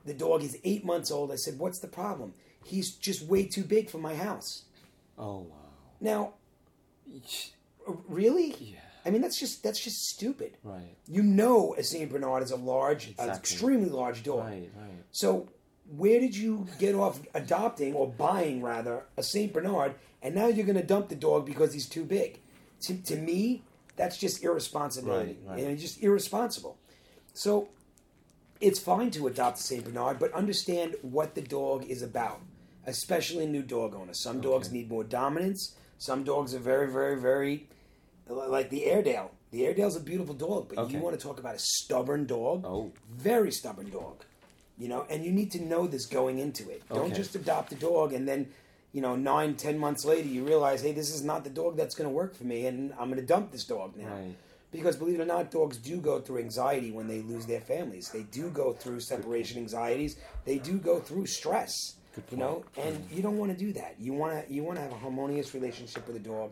The 0.05 0.13
dog 0.13 0.43
is 0.43 0.57
eight 0.63 0.85
months 0.85 1.11
old. 1.11 1.31
I 1.31 1.35
said, 1.35 1.59
"What's 1.59 1.79
the 1.79 1.87
problem?" 1.87 2.33
He's 2.63 2.91
just 2.95 3.23
way 3.23 3.45
too 3.45 3.63
big 3.63 3.89
for 3.89 3.97
my 3.97 4.15
house. 4.15 4.63
Oh 5.17 5.39
wow. 5.49 5.55
Now, 5.99 6.33
really? 8.07 8.55
Yeah. 8.59 8.79
I 9.05 9.11
mean, 9.11 9.21
that's 9.21 9.39
just 9.39 9.63
that's 9.63 9.79
just 9.83 10.07
stupid. 10.07 10.57
Right. 10.63 10.95
You 11.07 11.23
know, 11.23 11.73
a 11.77 11.83
Saint 11.83 12.11
Bernard 12.11 12.43
is 12.43 12.51
a 12.51 12.55
large, 12.55 13.09
Exactly. 13.09 13.35
extremely 13.37 13.89
large 13.89 14.23
dog. 14.23 14.45
Right. 14.45 14.69
Right. 14.75 15.03
So, 15.11 15.47
where 15.95 16.19
did 16.19 16.35
you 16.35 16.67
get 16.79 16.95
off 16.95 17.19
adopting 17.33 17.93
or 17.93 18.07
buying 18.07 18.61
rather 18.61 19.03
a 19.17 19.23
Saint 19.23 19.53
Bernard, 19.53 19.95
and 20.21 20.35
now 20.35 20.47
you're 20.47 20.65
going 20.65 20.77
to 20.77 20.83
dump 20.85 21.09
the 21.09 21.15
dog 21.15 21.45
because 21.45 21.73
he's 21.73 21.87
too 21.87 22.03
big? 22.03 22.39
To, 22.81 22.95
to 23.03 23.15
me, 23.17 23.63
that's 23.95 24.17
just 24.17 24.43
irresponsibility. 24.43 25.37
Right, 25.45 25.51
right. 25.51 25.59
You 25.59 25.69
know, 25.69 25.75
just 25.75 26.01
irresponsible. 26.01 26.77
So, 27.33 27.69
it's 28.61 28.79
fine 28.79 29.11
to 29.11 29.27
adopt 29.27 29.59
a 29.59 29.63
Saint 29.63 29.85
Bernard, 29.85 30.19
but 30.19 30.33
understand 30.33 30.95
what 31.01 31.35
the 31.35 31.41
dog 31.41 31.85
is 31.85 32.01
about, 32.01 32.41
especially 32.85 33.45
new 33.45 33.61
dog 33.61 33.95
owners. 33.95 34.21
Some 34.21 34.41
dogs 34.41 34.67
Okay. 34.67 34.77
need 34.77 34.89
more 34.89 35.03
dominance. 35.03 35.75
Some 35.97 36.23
dogs 36.23 36.53
are 36.53 36.59
very, 36.59 36.91
very, 36.91 37.19
very 37.19 37.67
like 38.27 38.69
the 38.69 38.85
Airedale. 38.85 39.31
The 39.51 39.65
Airedale's 39.65 39.95
a 39.95 39.99
beautiful 40.01 40.35
dog, 40.35 40.69
but 40.69 40.77
Okay. 40.77 40.93
you 40.93 40.99
want 40.99 41.17
to 41.19 41.25
talk 41.25 41.39
about 41.39 41.55
a 41.55 41.59
stubborn 41.59 42.25
dog? 42.25 42.65
Oh. 42.65 42.91
very 43.09 43.51
stubborn 43.51 43.89
dog. 43.89 44.23
You 44.77 44.87
know, 44.87 45.05
and 45.09 45.25
you 45.25 45.31
need 45.31 45.51
to 45.53 45.61
know 45.61 45.87
this 45.87 46.05
going 46.05 46.39
into 46.39 46.69
it. 46.69 46.83
Okay. 46.89 46.99
Don't 46.99 47.15
just 47.15 47.35
adopt 47.35 47.71
a 47.73 47.75
dog 47.75 48.13
and 48.13 48.27
then, 48.27 48.47
you 48.91 49.01
know, 49.01 49.15
nine, 49.15 49.55
ten 49.55 49.77
months 49.77 50.05
later 50.05 50.27
you 50.27 50.43
realize, 50.43 50.81
hey, 50.81 50.91
this 50.91 51.13
is 51.13 51.23
not 51.23 51.43
the 51.43 51.49
dog 51.49 51.77
that's 51.77 51.95
going 51.95 52.09
to 52.09 52.13
work 52.13 52.35
for 52.35 52.43
me, 52.43 52.65
and 52.65 52.91
I'm 52.93 53.09
going 53.09 53.19
to 53.19 53.25
dump 53.25 53.51
this 53.51 53.65
dog 53.65 53.95
now. 53.95 54.07
Right. 54.07 54.35
Because 54.71 54.95
believe 54.95 55.19
it 55.19 55.23
or 55.23 55.25
not, 55.25 55.49
dogs 55.49 55.77
do 55.77 55.97
go 55.97 56.19
through 56.19 56.39
anxiety 56.39 56.91
when 56.91 57.07
they 57.07 57.21
lose 57.21 57.45
their 57.47 57.61
families. 57.61 58.09
They 58.09 58.23
do 58.23 58.49
go 58.49 58.71
through 58.73 58.99
separation 58.99 59.57
anxieties. 59.57 60.17
They 60.45 60.59
do 60.59 60.77
go 60.77 60.99
through 60.99 61.25
stress. 61.25 61.95
You 62.31 62.37
know, 62.37 62.65
and 62.75 63.07
you 63.11 63.21
don't 63.21 63.37
want 63.37 63.51
to 63.51 63.57
do 63.57 63.71
that. 63.73 63.95
You 63.97 64.11
want 64.13 64.45
to 64.45 64.53
you 64.53 64.61
want 64.61 64.77
to 64.77 64.81
have 64.81 64.91
a 64.91 64.97
harmonious 64.97 65.53
relationship 65.53 66.05
with 66.05 66.17
a 66.17 66.19
dog. 66.19 66.51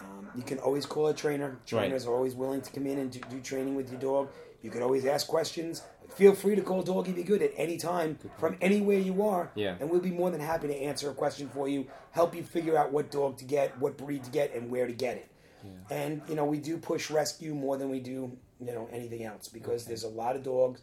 Um, 0.00 0.28
you 0.36 0.42
can 0.42 0.58
always 0.58 0.84
call 0.84 1.06
a 1.06 1.14
trainer. 1.14 1.56
Trainers 1.64 2.06
are 2.06 2.12
always 2.12 2.34
willing 2.34 2.60
to 2.60 2.70
come 2.70 2.86
in 2.86 2.98
and 2.98 3.10
do, 3.10 3.20
do 3.30 3.40
training 3.40 3.76
with 3.76 3.90
your 3.90 4.00
dog. 4.00 4.28
You 4.62 4.70
can 4.70 4.82
always 4.82 5.06
ask 5.06 5.26
questions. 5.26 5.82
Feel 6.10 6.34
free 6.34 6.54
to 6.54 6.62
call 6.62 6.82
Doggy 6.82 7.12
Be 7.12 7.22
Good 7.22 7.42
at 7.42 7.52
any 7.56 7.76
time 7.76 8.18
from 8.38 8.56
anywhere 8.60 8.98
you 8.98 9.22
are. 9.22 9.50
Yeah. 9.54 9.76
And 9.80 9.90
we'll 9.90 10.00
be 10.00 10.10
more 10.10 10.30
than 10.30 10.40
happy 10.40 10.68
to 10.68 10.74
answer 10.74 11.10
a 11.10 11.14
question 11.14 11.48
for 11.48 11.68
you, 11.68 11.86
help 12.12 12.34
you 12.34 12.42
figure 12.42 12.76
out 12.78 12.92
what 12.92 13.10
dog 13.10 13.36
to 13.38 13.44
get, 13.44 13.78
what 13.78 13.96
breed 13.96 14.24
to 14.24 14.30
get, 14.30 14.54
and 14.54 14.70
where 14.70 14.86
to 14.86 14.92
get 14.92 15.16
it. 15.16 15.30
And, 15.90 16.20
you 16.28 16.34
know, 16.34 16.44
we 16.44 16.58
do 16.58 16.76
push 16.76 17.10
rescue 17.10 17.54
more 17.54 17.76
than 17.76 17.88
we 17.88 18.00
do, 18.00 18.36
you 18.60 18.72
know, 18.72 18.88
anything 18.92 19.24
else 19.24 19.48
because 19.48 19.86
there's 19.86 20.04
a 20.04 20.08
lot 20.08 20.36
of 20.36 20.42
dogs. 20.42 20.82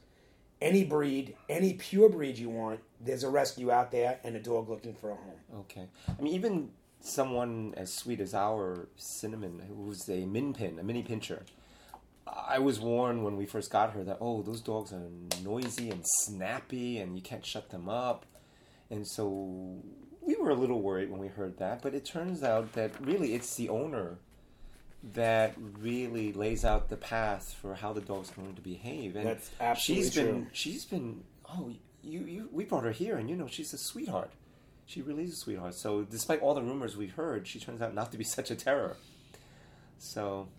Any 0.60 0.84
breed, 0.84 1.36
any 1.50 1.74
pure 1.74 2.10
breed 2.10 2.38
you 2.38 2.50
want, 2.50 2.80
there's 3.00 3.24
a 3.24 3.30
rescue 3.30 3.72
out 3.72 3.92
there 3.92 4.20
and 4.24 4.36
a 4.36 4.40
dog 4.40 4.70
looking 4.70 4.94
for 4.94 5.12
a 5.12 5.16
home. 5.16 5.62
Okay. 5.62 5.88
I 6.08 6.22
mean, 6.22 6.34
even 6.34 6.70
someone 7.00 7.74
as 7.78 7.92
sweet 7.92 8.20
as 8.20 8.34
our 8.34 8.88
cinnamon, 8.96 9.62
who's 9.68 10.08
a 10.10 10.26
min 10.26 10.54
pin, 10.54 10.78
a 10.80 10.84
mini 10.84 11.04
pinscher. 11.04 11.42
I 12.34 12.60
was 12.60 12.80
warned 12.80 13.24
when 13.24 13.36
we 13.36 13.46
first 13.46 13.72
got 13.72 13.92
her 13.94 14.04
that 14.04 14.18
oh, 14.22 14.42
those 14.42 14.62
dogs 14.62 14.94
are 14.94 15.08
noisy 15.44 15.90
and 15.90 16.04
snappy, 16.06 17.00
and 17.00 17.16
you 17.16 17.22
can't 17.22 17.46
shut 17.46 17.70
them 17.70 17.90
up. 17.90 18.26
And 18.90 19.08
so 19.08 19.82
we 20.22 20.36
were 20.36 20.50
a 20.50 20.56
little 20.56 20.82
worried 20.82 21.10
when 21.10 21.20
we 21.20 21.28
heard 21.28 21.58
that, 21.58 21.82
but 21.82 21.94
it 21.94 22.06
turns 22.06 22.44
out 22.44 22.74
that 22.74 22.92
really 23.04 23.34
it's 23.34 23.56
the 23.56 23.70
owner 23.70 24.18
that 25.16 25.56
really 25.80 26.32
lays 26.32 26.64
out 26.64 26.90
the 26.90 26.98
path 26.98 27.56
for 27.60 27.74
how 27.74 27.92
the 27.92 28.02
dog's 28.02 28.32
are 28.32 28.36
going 28.36 28.56
to 28.56 28.62
behave. 28.62 29.16
And 29.16 29.26
That's 29.26 29.50
absolutely 29.60 30.04
she's 30.04 30.16
been 30.16 30.26
true. 30.26 30.48
she's 30.52 30.86
been 30.86 31.24
oh 31.50 31.72
you 32.04 32.20
you 32.20 32.50
we 32.52 32.66
brought 32.66 32.84
her 32.84 32.92
here 32.92 33.18
and 33.18 33.30
you 33.30 33.36
know 33.36 33.48
she's 33.48 33.74
a 33.74 33.78
sweetheart. 33.78 34.32
She 34.86 35.02
really 35.02 35.24
is 35.24 35.34
a 35.34 35.38
sweetheart. 35.38 35.74
So 35.76 36.04
despite 36.04 36.42
all 36.42 36.54
the 36.54 36.62
rumors 36.62 36.96
we 36.98 37.08
heard, 37.08 37.48
she 37.48 37.60
turns 37.60 37.82
out 37.82 37.96
not 37.96 38.12
to 38.12 38.18
be 38.18 38.24
such 38.38 38.52
a 38.52 38.56
terror. 38.56 38.98
So 39.98 40.50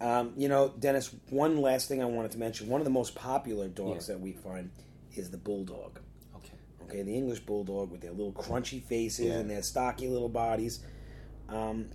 Um, 0.00 0.32
you 0.36 0.48
know, 0.48 0.72
Dennis, 0.78 1.14
one 1.30 1.60
last 1.60 1.88
thing 1.88 2.02
I 2.02 2.06
wanted 2.06 2.32
to 2.32 2.38
mention. 2.38 2.68
One 2.68 2.80
of 2.80 2.84
the 2.84 2.90
most 2.90 3.14
popular 3.14 3.68
dogs 3.68 4.08
Yeah. 4.08 4.14
that 4.16 4.20
we 4.20 4.32
find 4.32 4.70
is 5.14 5.30
the 5.30 5.36
bulldog. 5.38 6.00
okay. 6.36 6.52
Okay, 6.82 7.02
the 7.02 7.14
English 7.14 7.40
bulldog 7.40 7.90
with 7.90 8.00
their 8.00 8.10
little 8.10 8.32
crunchy 8.32 8.82
faces 8.82 9.26
Yeah. 9.26 9.34
and 9.34 9.48
their 9.50 9.62
stocky 9.62 10.08
little 10.08 10.28
bodies. 10.28 10.80
Um, 11.48 11.86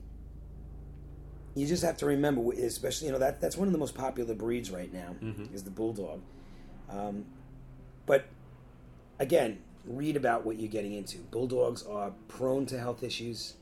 you 1.55 1.67
just 1.67 1.83
have 1.83 1.97
to 1.97 2.05
remember, 2.05 2.51
especially 2.53 3.07
you 3.07 3.13
know 3.13 3.19
that 3.19 3.41
that's 3.41 3.57
one 3.57 3.67
of 3.67 3.71
the 3.73 3.77
most 3.79 3.95
popular 3.95 4.33
breeds 4.33 4.71
right 4.71 4.91
now 4.93 5.15
Mm-hmm. 5.21 5.53
is 5.53 5.63
the 5.63 5.71
bulldog. 5.71 6.21
Um, 6.89 7.25
but 8.05 8.25
again, 9.19 9.59
read 9.85 10.15
about 10.15 10.45
what 10.45 10.57
you're 10.59 10.69
getting 10.71 10.93
into. 10.93 11.17
Bulldogs 11.17 11.83
are 11.83 12.11
prone 12.27 12.65
to 12.67 12.79
health 12.79 13.03
issues. 13.03 13.55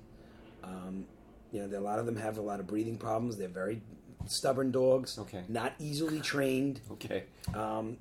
Um, 0.63 1.05
you 1.51 1.65
know, 1.65 1.77
a 1.77 1.81
lot 1.81 1.97
of 1.99 2.05
them 2.05 2.17
have 2.17 2.37
a 2.37 2.41
lot 2.41 2.59
of 2.59 2.67
breathing 2.67 2.97
problems. 2.97 3.37
They're 3.37 3.47
very 3.47 3.81
stubborn 4.29 4.71
dogs. 4.71 5.17
Okay. 5.19 5.43
Not 5.47 5.73
easily 5.79 6.19
trained. 6.19 6.81
Okay. 6.91 7.23
Um, 7.53 7.97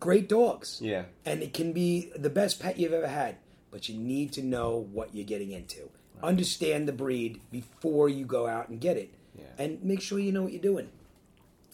great 0.00 0.28
dogs 0.28 0.80
Yeah. 0.82 1.04
and 1.26 1.42
it 1.42 1.52
can 1.52 1.72
be 1.72 2.10
the 2.16 2.30
best 2.30 2.58
pet 2.60 2.78
you've 2.78 2.92
ever 2.94 3.06
had 3.08 3.36
but 3.70 3.88
you 3.88 3.96
need 3.98 4.32
to 4.32 4.42
know 4.42 4.86
what 4.92 5.14
you're 5.14 5.26
getting 5.26 5.52
into 5.52 5.90
understand 6.22 6.88
the 6.88 6.92
breed 6.92 7.40
before 7.52 8.08
you 8.08 8.24
go 8.24 8.46
out 8.46 8.68
and 8.70 8.80
get 8.80 8.96
it 8.96 9.12
Yeah. 9.38 9.44
and 9.58 9.82
make 9.84 10.00
sure 10.00 10.18
you 10.18 10.32
know 10.32 10.42
what 10.42 10.52
you're 10.52 10.62
doing 10.72 10.88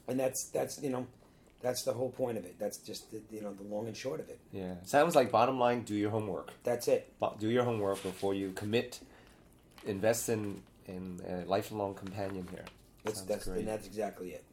and 0.08 0.18
that's 0.18 0.44
that's 0.44 0.82
you 0.82 0.90
know 0.90 1.06
That's 1.62 1.82
the 1.84 1.92
whole 1.92 2.10
point 2.10 2.38
of 2.38 2.44
it. 2.46 2.54
That's 2.58 2.78
just 2.78 3.10
the, 3.12 3.20
you 3.30 3.42
know 3.42 3.52
the 3.52 3.62
long 3.74 3.86
and 3.86 3.94
short 3.96 4.18
of 4.20 4.28
it. 4.30 4.38
Yeah. 4.50 4.74
Sounds 4.84 5.14
like 5.14 5.30
bottom 5.30 5.58
line: 5.58 5.82
do 5.84 5.94
your 5.94 6.10
homework. 6.10 6.48
That's 6.64 6.88
it. 6.88 7.12
Do 7.38 7.48
your 7.50 7.64
homework 7.64 8.02
before 8.02 8.32
you 8.34 8.52
commit. 8.52 9.00
Invest 9.86 10.28
in 10.30 10.62
in 10.86 11.20
a 11.28 11.44
lifelong 11.44 11.94
companion 11.94 12.48
here. 12.50 12.64
That's 13.04 13.18
Sounds 13.18 13.28
that's 13.28 13.44
great. 13.46 13.60
and 13.60 13.68
that's 13.68 13.86
exactly 13.86 14.30
it. 14.30 14.44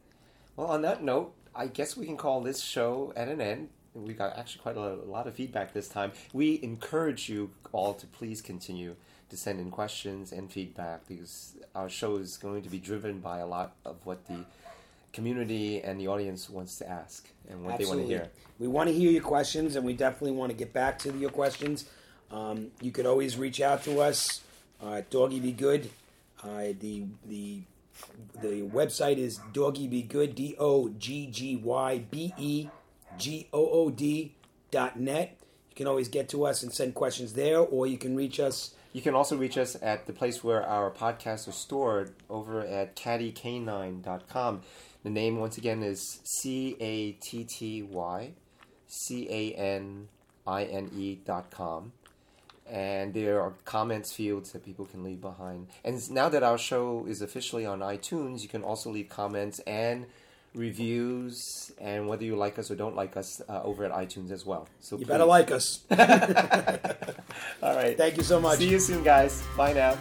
Well, 0.56 0.68
on 0.68 0.82
that 0.82 1.02
note, 1.02 1.34
I 1.54 1.66
guess 1.66 1.96
we 1.96 2.06
can 2.06 2.16
call 2.16 2.40
this 2.40 2.60
show 2.60 3.12
at 3.16 3.28
an 3.28 3.40
end. 3.40 3.68
We 3.94 4.14
got 4.14 4.36
actually 4.36 4.62
quite 4.62 4.76
a, 4.76 4.80
a 4.80 5.10
lot 5.10 5.26
of 5.26 5.34
feedback 5.34 5.72
this 5.72 5.88
time. 5.88 6.12
We 6.32 6.60
encourage 6.62 7.28
you 7.28 7.50
all 7.72 7.94
to 7.94 8.06
please 8.06 8.40
continue 8.40 8.96
to 9.30 9.36
send 9.36 9.60
in 9.60 9.70
questions 9.70 10.32
and 10.32 10.50
feedback 10.50 11.06
because 11.06 11.56
our 11.74 11.88
show 11.88 12.16
is 12.16 12.36
going 12.36 12.62
to 12.62 12.68
be 12.68 12.78
driven 12.78 13.20
by 13.20 13.38
a 13.38 13.46
lot 13.46 13.74
of 13.84 13.96
what 14.04 14.26
the 14.26 14.44
community 15.12 15.82
and 15.82 16.00
the 16.00 16.08
audience 16.08 16.48
wants 16.48 16.76
to 16.78 16.88
ask 16.88 17.28
and 17.48 17.64
what 17.64 17.78
they 17.78 17.84
want 17.84 18.00
to 18.00 18.06
hear. 18.06 18.30
We 18.58 18.68
want 18.68 18.88
to 18.88 18.94
hear 18.94 19.10
your 19.10 19.22
questions, 19.22 19.76
and 19.76 19.84
we 19.84 19.92
definitely 19.92 20.32
want 20.32 20.50
to 20.50 20.56
get 20.56 20.72
back 20.72 20.98
to 21.00 21.12
your 21.16 21.30
questions. 21.30 21.84
Um, 22.30 22.68
you 22.80 22.90
could 22.90 23.06
always 23.06 23.36
reach 23.36 23.60
out 23.60 23.84
to 23.84 24.00
us 24.00 24.42
uh, 24.82 24.94
at 24.94 25.10
Doggy 25.10 25.40
Be 25.40 25.52
Good. 25.52 25.90
Uh, 26.42 26.72
the 26.78 27.04
the 27.26 27.62
the 28.40 28.62
website 28.62 29.18
is 29.18 29.40
Doggy 29.52 29.88
Be 29.88 30.02
Good 30.02 30.34
D 30.34 30.54
O 30.58 30.88
G 30.90 31.26
G 31.26 31.56
Y 31.56 31.98
B 32.10 32.32
E 32.38 32.68
G 33.16 33.48
O 33.52 33.68
O 33.70 33.90
D 33.90 34.34
dot 34.70 34.98
net. 34.98 35.36
You 35.70 35.76
can 35.76 35.86
always 35.86 36.08
get 36.08 36.28
to 36.30 36.44
us 36.44 36.62
and 36.62 36.72
send 36.72 36.94
questions 36.94 37.34
there, 37.34 37.58
or 37.58 37.86
you 37.86 37.98
can 37.98 38.16
reach 38.16 38.40
us. 38.40 38.74
You 38.92 39.02
can 39.02 39.14
also 39.14 39.36
reach 39.36 39.58
us 39.58 39.76
at 39.82 40.06
the 40.06 40.12
place 40.12 40.42
where 40.42 40.62
our 40.66 40.90
podcasts 40.90 41.46
are 41.46 41.52
stored 41.52 42.14
over 42.28 42.64
at 42.66 42.96
cattycanine.com. 42.96 44.62
The 45.04 45.10
name, 45.10 45.38
once 45.38 45.56
again, 45.58 45.82
is 45.82 46.20
C 46.24 46.76
A 46.80 47.12
T 47.12 47.44
T 47.44 47.82
Y 47.82 48.32
C 48.86 49.28
A 49.30 49.54
N 49.54 50.08
I 50.46 50.64
N 50.64 50.90
E 50.94 51.18
dot 51.24 51.50
com. 51.50 51.92
And 52.70 53.14
there 53.14 53.40
are 53.40 53.52
comments 53.64 54.12
fields 54.12 54.52
that 54.52 54.64
people 54.64 54.84
can 54.84 55.02
leave 55.02 55.20
behind. 55.20 55.68
And 55.84 56.10
now 56.10 56.28
that 56.28 56.42
our 56.42 56.58
show 56.58 57.06
is 57.08 57.22
officially 57.22 57.64
on 57.64 57.80
iTunes, 57.80 58.42
you 58.42 58.48
can 58.48 58.62
also 58.62 58.90
leave 58.90 59.08
comments 59.08 59.58
and 59.60 60.06
reviews 60.54 61.72
and 61.78 62.08
whether 62.08 62.24
you 62.24 62.36
like 62.36 62.58
us 62.58 62.70
or 62.70 62.74
don't 62.74 62.96
like 62.96 63.16
us 63.16 63.40
uh, 63.48 63.62
over 63.62 63.84
at 63.84 63.92
iTunes 63.92 64.30
as 64.30 64.44
well. 64.44 64.68
So 64.80 64.98
You 64.98 65.06
better 65.06 65.24
like 65.24 65.50
us. 65.50 65.84
All 65.90 65.96
right. 67.74 67.96
Thank 67.96 68.16
you 68.16 68.22
so 68.22 68.40
much. 68.40 68.58
See 68.58 68.68
you 68.68 68.80
soon, 68.80 69.02
guys. 69.02 69.42
Bye 69.56 69.72
now. 69.72 69.96